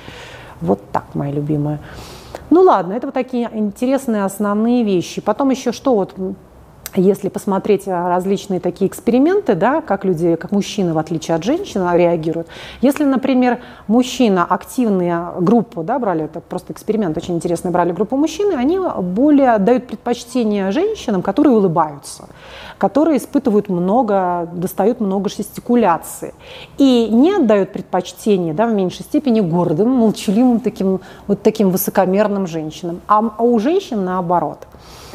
Вот 0.61 0.81
так, 0.91 1.05
моя 1.15 1.33
любимая. 1.33 1.81
Ну 2.51 2.63
ладно, 2.63 2.95
это 2.95 3.07
вот 3.07 3.15
такие 3.15 3.49
интересные 3.53 4.25
основные 4.25 4.85
вещи. 4.85 5.21
Потом 5.21 5.51
еще 5.51 5.73
что 5.73 5.95
вот 5.95 6.15
если 6.97 7.29
посмотреть 7.29 7.87
а, 7.87 8.09
различные 8.09 8.61
такие 8.61 8.89
эксперименты, 8.89 9.55
да, 9.55 9.81
как 9.81 10.05
люди, 10.05 10.37
как 10.37 10.53
мужчины, 10.53 10.93
в 10.93 10.99
отличие 10.99 11.35
от 11.35 11.45
женщин, 11.45 11.87
реагируют. 11.93 12.49
Если, 12.81 13.05
например, 13.05 13.61
мужчина, 13.87 14.45
активная 14.45 15.33
группа, 15.39 15.83
да, 15.83 15.99
брали, 15.99 16.25
это 16.25 16.41
просто 16.41 16.73
эксперимент 16.73 17.17
очень 17.17 17.37
интересный, 17.37 17.71
брали 17.71 17.93
группу 17.93 18.17
мужчин, 18.17 18.53
они 18.57 18.79
более 19.01 19.59
дают 19.59 19.87
предпочтение 19.87 20.71
женщинам, 20.71 21.23
которые 21.23 21.55
улыбаются, 21.55 22.29
которые 22.79 23.19
испытывают 23.19 23.69
много, 23.69 24.49
достают 24.53 25.01
много 25.01 25.29
жестикуляции. 25.29 26.35
И 26.79 27.09
не 27.11 27.33
отдают 27.33 27.73
предпочтение, 27.73 28.55
да, 28.55 28.67
в 28.67 28.73
меньшей 28.73 29.03
степени 29.03 29.41
гордым, 29.41 29.91
молчаливым, 29.91 30.61
таким, 30.61 31.01
вот 31.27 31.43
таким 31.43 31.71
высокомерным 31.71 32.47
женщинам. 32.47 33.01
А, 33.07 33.23
а 33.37 33.43
у 33.43 33.59
женщин 33.59 34.05
наоборот. 34.05 34.67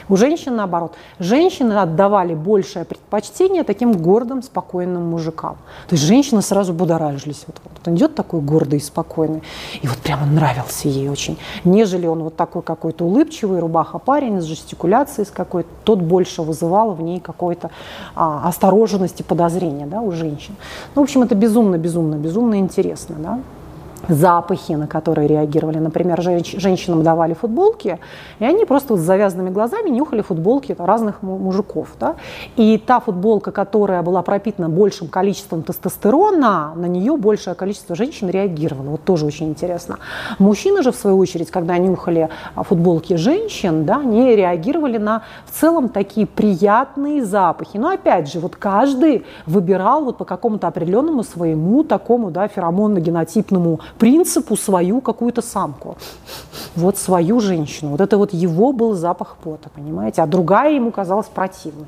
У 0.10 0.18
женщин 0.18 0.56
наоборот. 0.56 0.94
Женщины 1.20 1.74
отдавали 1.74 2.36
большее 2.36 2.86
предпочтение 2.86 3.64
таким 3.64 3.94
гордым, 3.94 4.44
спокойным 4.44 5.04
мужикам. 5.04 5.58
То 5.88 5.96
есть 5.96 6.04
женщины 6.04 6.42
сразу 6.42 6.74
будоражились. 6.74 7.44
Вот, 7.48 7.56
вот 7.64 7.88
он 7.88 7.96
идет 7.96 8.16
такой 8.16 8.42
гордый 8.42 8.80
и 8.80 8.82
спокойный. 8.82 9.42
И 9.82 9.88
вот 9.88 9.98
прямо 9.98 10.26
нравился 10.26 10.88
ей 10.88 11.10
очень. 11.10 11.38
Нежели 11.64 12.06
он 12.06 12.24
вот 12.24 12.36
такой 12.36 12.62
какой-то 12.62 13.06
улыбчивый, 13.06 13.60
рубаха 13.60 13.98
парень 13.98 14.42
с 14.42 14.44
жестикуляцией 14.46 15.26
с 15.26 15.32
какой-то, 15.32 15.70
тот 15.84 16.00
больше 16.00 16.42
вызывал 16.42 16.92
в 16.92 17.02
ней 17.02 17.20
какой-то 17.20 17.72
а, 18.16 18.48
осторожность 18.48 19.22
и 19.22 19.24
подозрение 19.24 19.88
да, 19.88 20.02
у 20.02 20.12
женщин. 20.12 20.56
Ну, 20.94 21.02
в 21.02 21.06
общем, 21.06 21.24
это 21.24 21.36
безумно, 21.36 21.78
безумно, 21.78 22.16
безумно 22.16 22.60
интересно. 22.60 23.16
Да? 23.18 23.40
Запахи, 24.10 24.74
на 24.74 24.88
которые 24.88 25.28
реагировали. 25.28 25.80
Например, 25.80 26.20
женщ- 26.22 26.60
женщинам 26.60 27.04
давали 27.04 27.34
футболки, 27.34 28.00
и 28.40 28.46
они 28.46 28.66
просто 28.66 28.96
с 28.96 29.00
завязанными 29.00 29.50
глазами 29.50 29.90
нюхали 29.90 30.22
футболки 30.22 30.76
разных 30.78 31.22
мужиков. 31.22 31.90
Да? 32.00 32.16
И 32.56 32.78
та 32.78 33.00
футболка, 33.00 33.52
которая 33.52 34.02
была 34.02 34.22
пропитана 34.22 34.70
большим 34.70 35.08
количеством 35.08 35.64
тестостерона, 35.64 36.74
на 36.76 36.86
нее 36.86 37.18
большее 37.18 37.56
количество 37.56 37.96
женщин 37.96 38.30
реагировало. 38.30 38.92
Вот 38.92 39.04
тоже 39.04 39.26
очень 39.26 39.50
интересно. 39.50 39.98
Мужчины 40.40 40.84
же, 40.84 40.92
в 40.92 40.96
свою 40.96 41.18
очередь, 41.18 41.52
когда 41.52 41.78
нюхали 41.78 42.30
а, 42.56 42.64
футболки 42.64 43.16
женщин, 43.16 43.86
да, 43.86 43.98
они 43.98 44.36
реагировали 44.36 44.98
на 44.98 45.24
в 45.46 45.60
целом 45.60 45.90
такие 45.90 46.28
приятные 46.28 47.24
запахи. 47.24 47.78
Но 47.78 47.90
опять 47.90 48.32
же, 48.32 48.40
вот 48.40 48.56
каждый 48.56 49.26
выбирал 49.46 50.06
вот 50.06 50.18
по 50.18 50.26
какому-то 50.26 50.68
определенному 50.68 51.24
своему 51.24 51.84
такому 51.84 52.32
да, 52.32 52.48
феромонно-генотипному 52.48 53.80
принципу 53.98 54.56
свою 54.56 55.02
какую-то 55.02 55.42
самку, 55.42 55.98
вот 56.76 56.98
свою 56.98 57.40
женщину. 57.40 57.92
Вот 57.92 58.02
это 58.02 58.18
вот 58.18 58.34
его 58.34 58.74
был 58.74 58.94
запах 58.94 59.38
пота, 59.44 59.70
понимаете, 59.70 60.22
а 60.22 60.28
другая 60.28 60.74
ему 60.74 60.92
казалась 60.92 61.28
противной. 61.28 61.86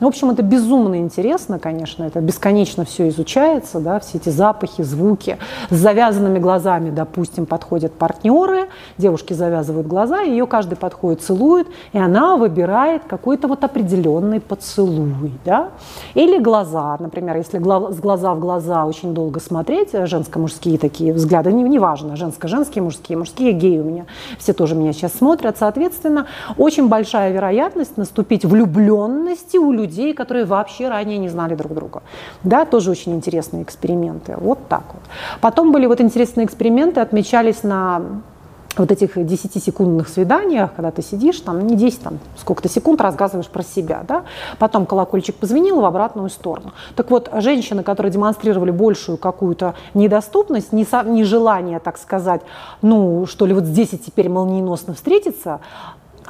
Ну, 0.00 0.06
в 0.06 0.08
общем, 0.08 0.30
это 0.30 0.42
безумно 0.42 0.96
интересно, 0.96 1.58
конечно, 1.58 2.04
это 2.04 2.20
бесконечно 2.20 2.84
все 2.84 3.08
изучается, 3.08 3.80
да, 3.80 4.00
все 4.00 4.18
эти 4.18 4.28
запахи, 4.30 4.82
звуки. 4.82 5.38
С 5.70 5.76
завязанными 5.76 6.38
глазами, 6.38 6.90
допустим, 6.90 7.46
подходят 7.46 7.92
партнеры, 7.92 8.68
девушки 8.98 9.32
завязывают 9.32 9.86
глаза, 9.86 10.20
ее 10.20 10.46
каждый 10.46 10.76
подходит, 10.76 11.22
целует, 11.22 11.66
и 11.92 11.98
она 11.98 12.36
выбирает 12.36 13.02
какой-то 13.04 13.48
вот 13.48 13.64
определенный 13.64 14.40
поцелуй, 14.40 15.32
да. 15.44 15.70
Или 16.14 16.38
глаза, 16.38 16.96
например, 16.98 17.36
если 17.36 17.58
с 17.58 18.00
глаза 18.00 18.34
в 18.34 18.40
глаза 18.40 18.86
очень 18.86 19.14
долго 19.14 19.40
смотреть, 19.40 19.92
женско-мужские 19.92 20.78
такие 20.78 21.12
взгляды, 21.12 21.49
да 21.50 21.56
не, 21.56 21.64
не 21.64 21.78
важно, 21.78 22.16
женско-женские, 22.16 22.82
мужские, 22.82 23.18
мужские, 23.18 23.52
геи 23.52 23.78
у 23.78 23.84
меня, 23.84 24.06
все 24.38 24.52
тоже 24.52 24.74
меня 24.74 24.92
сейчас 24.92 25.14
смотрят, 25.14 25.58
соответственно, 25.58 26.26
очень 26.56 26.88
большая 26.88 27.32
вероятность 27.32 27.96
наступить 27.96 28.44
влюбленности 28.44 29.56
у 29.56 29.72
людей, 29.72 30.14
которые 30.14 30.44
вообще 30.44 30.88
ранее 30.88 31.18
не 31.18 31.28
знали 31.28 31.54
друг 31.54 31.74
друга. 31.74 32.02
Да, 32.44 32.64
тоже 32.64 32.90
очень 32.90 33.14
интересные 33.14 33.62
эксперименты, 33.62 34.36
вот 34.36 34.58
так 34.68 34.84
вот. 34.92 35.02
Потом 35.40 35.72
были 35.72 35.86
вот 35.86 36.00
интересные 36.00 36.46
эксперименты, 36.46 37.00
отмечались 37.00 37.62
на 37.62 38.02
вот 38.76 38.92
этих 38.92 39.16
10-секундных 39.16 40.08
свиданиях, 40.08 40.72
когда 40.74 40.90
ты 40.90 41.02
сидишь, 41.02 41.40
там 41.40 41.66
не 41.66 41.76
10, 41.76 42.02
там 42.02 42.18
сколько-то 42.36 42.68
секунд 42.68 43.00
рассказываешь 43.00 43.48
про 43.48 43.62
себя, 43.62 44.04
да, 44.06 44.24
потом 44.58 44.86
колокольчик 44.86 45.34
позвонил 45.34 45.80
в 45.80 45.84
обратную 45.84 46.30
сторону. 46.30 46.72
Так 46.94 47.10
вот, 47.10 47.30
женщины, 47.34 47.82
которые 47.82 48.12
демонстрировали 48.12 48.70
большую 48.70 49.18
какую-то 49.18 49.74
недоступность, 49.94 50.72
нежелание, 50.72 51.80
так 51.80 51.98
сказать, 51.98 52.42
ну, 52.80 53.26
что 53.26 53.46
ли, 53.46 53.54
вот 53.54 53.64
здесь 53.64 53.92
и 53.92 53.98
теперь 53.98 54.28
молниеносно 54.28 54.94
встретиться, 54.94 55.60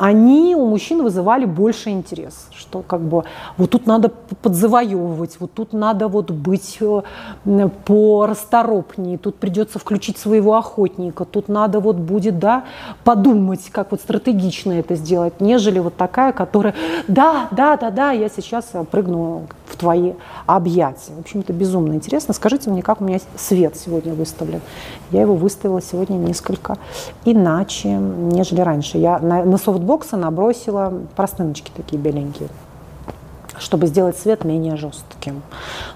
они 0.01 0.57
у 0.57 0.65
мужчин 0.65 1.03
вызывали 1.03 1.45
больше 1.45 1.91
интерес, 1.91 2.49
что 2.57 2.81
как 2.81 3.03
бы 3.03 3.25
вот 3.59 3.71
тут 3.71 3.87
надо 3.87 4.11
подзавоевывать, 4.43 5.37
вот 5.41 5.53
тут 5.53 5.75
надо 5.75 6.09
вот 6.09 6.31
быть 6.31 6.79
э, 6.81 7.69
порасторопнее, 7.85 9.19
тут 9.19 9.37
придется 9.37 9.79
включить 9.79 10.17
своего 10.17 10.57
охотника, 10.57 11.27
тут 11.27 11.49
надо 11.49 11.81
вот 11.81 11.97
будет, 11.97 12.39
да, 12.39 12.65
подумать, 13.05 13.69
как 13.71 13.91
вот 13.91 14.01
стратегично 14.01 14.73
это 14.73 14.95
сделать, 14.95 15.39
нежели 15.39 15.79
вот 15.81 15.97
такая, 15.97 16.33
которая, 16.33 16.75
да, 17.07 17.49
да, 17.51 17.77
да, 17.77 17.91
да, 17.91 18.13
я 18.13 18.31
сейчас 18.31 18.73
прыгну 18.91 19.49
в 19.67 19.77
твои 19.77 20.15
объятия. 20.47 21.13
В 21.17 21.21
общем, 21.21 21.41
это 21.41 21.53
безумно 21.53 21.95
интересно. 21.95 22.35
Скажите 22.35 22.71
мне, 22.71 22.83
как 22.83 23.01
у 23.01 23.05
меня 23.05 23.21
свет 23.37 23.77
сегодня 23.77 24.15
выставлен. 24.15 24.61
Я 25.11 25.23
его 25.23 25.35
выставила 25.35 25.81
сегодня 25.81 26.15
несколько 26.17 26.77
иначе, 27.25 27.89
нежели 27.89 28.61
раньше. 28.61 28.99
Я 28.99 29.19
на, 29.19 29.45
на 29.45 29.59
софтбоксы 29.91 30.17
набросила 30.17 30.93
простыночки 31.17 31.73
такие 31.77 32.01
беленькие 32.01 32.49
чтобы 33.61 33.87
сделать 33.87 34.17
свет 34.17 34.45
менее 34.45 34.77
жестким. 34.77 35.43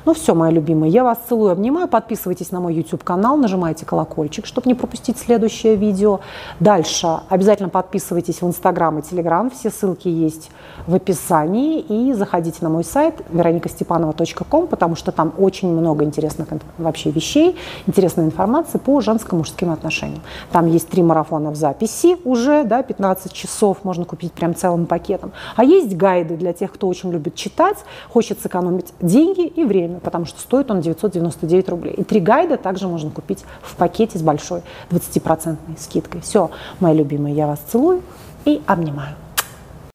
Ну 0.04 0.14
все, 0.14 0.34
мои 0.34 0.52
любимые, 0.52 0.92
я 0.92 1.02
вас 1.02 1.18
целую, 1.28 1.50
обнимаю. 1.50 1.88
Подписывайтесь 1.88 2.52
на 2.52 2.60
мой 2.60 2.74
YouTube-канал, 2.74 3.36
нажимайте 3.36 3.86
колокольчик, 3.86 4.46
чтобы 4.46 4.68
не 4.68 4.74
пропустить 4.74 5.18
следующее 5.18 5.76
видео. 5.76 6.20
Дальше 6.60 7.20
обязательно 7.28 7.68
подписывайтесь 7.68 8.42
в 8.42 8.46
Инстаграм 8.46 8.98
и 8.98 9.02
Телеграм. 9.02 9.50
Все 9.50 9.70
ссылки 9.70 10.08
есть 10.08 10.50
в 10.86 10.94
описании. 10.94 11.80
И 11.80 12.12
заходите 12.12 12.58
на 12.60 12.68
мой 12.68 12.84
сайт 12.84 13.22
вероникастепанова.ком, 13.30 14.66
потому 14.66 14.96
что 14.96 15.12
там 15.12 15.32
очень 15.38 15.68
много 15.68 16.04
интересных 16.04 16.48
вообще 16.78 17.10
вещей, 17.10 17.56
интересной 17.86 18.24
информации 18.24 18.78
по 18.78 19.00
женско-мужским 19.00 19.72
отношениям. 19.72 20.20
Там 20.52 20.66
есть 20.66 20.88
три 20.88 21.02
марафона 21.02 21.50
в 21.50 21.56
записи 21.56 22.16
уже, 22.24 22.64
да, 22.64 22.82
15 22.82 23.32
часов 23.32 23.78
можно 23.84 24.04
купить 24.04 24.32
прям 24.32 24.54
целым 24.54 24.86
пакетом. 24.86 25.32
А 25.56 25.64
есть 25.64 25.96
гайды 25.96 26.36
для 26.36 26.52
тех, 26.52 26.72
кто 26.72 26.88
очень 26.88 27.10
любит 27.10 27.34
читать, 27.54 27.78
хочет 28.08 28.40
сэкономить 28.40 28.92
деньги 29.00 29.46
и 29.46 29.64
время, 29.64 30.00
потому 30.00 30.24
что 30.26 30.40
стоит 30.40 30.70
он 30.70 30.80
999 30.80 31.68
рублей. 31.68 31.94
И 31.94 32.04
три 32.04 32.20
гайда 32.20 32.56
также 32.56 32.88
можно 32.88 33.10
купить 33.10 33.44
в 33.62 33.76
пакете 33.76 34.18
с 34.18 34.22
большой 34.22 34.62
20% 34.90 35.56
скидкой. 35.78 36.20
Все, 36.20 36.50
мои 36.80 36.96
любимые, 36.96 37.34
я 37.34 37.46
вас 37.46 37.60
целую 37.70 38.02
и 38.44 38.60
обнимаю. 38.66 39.14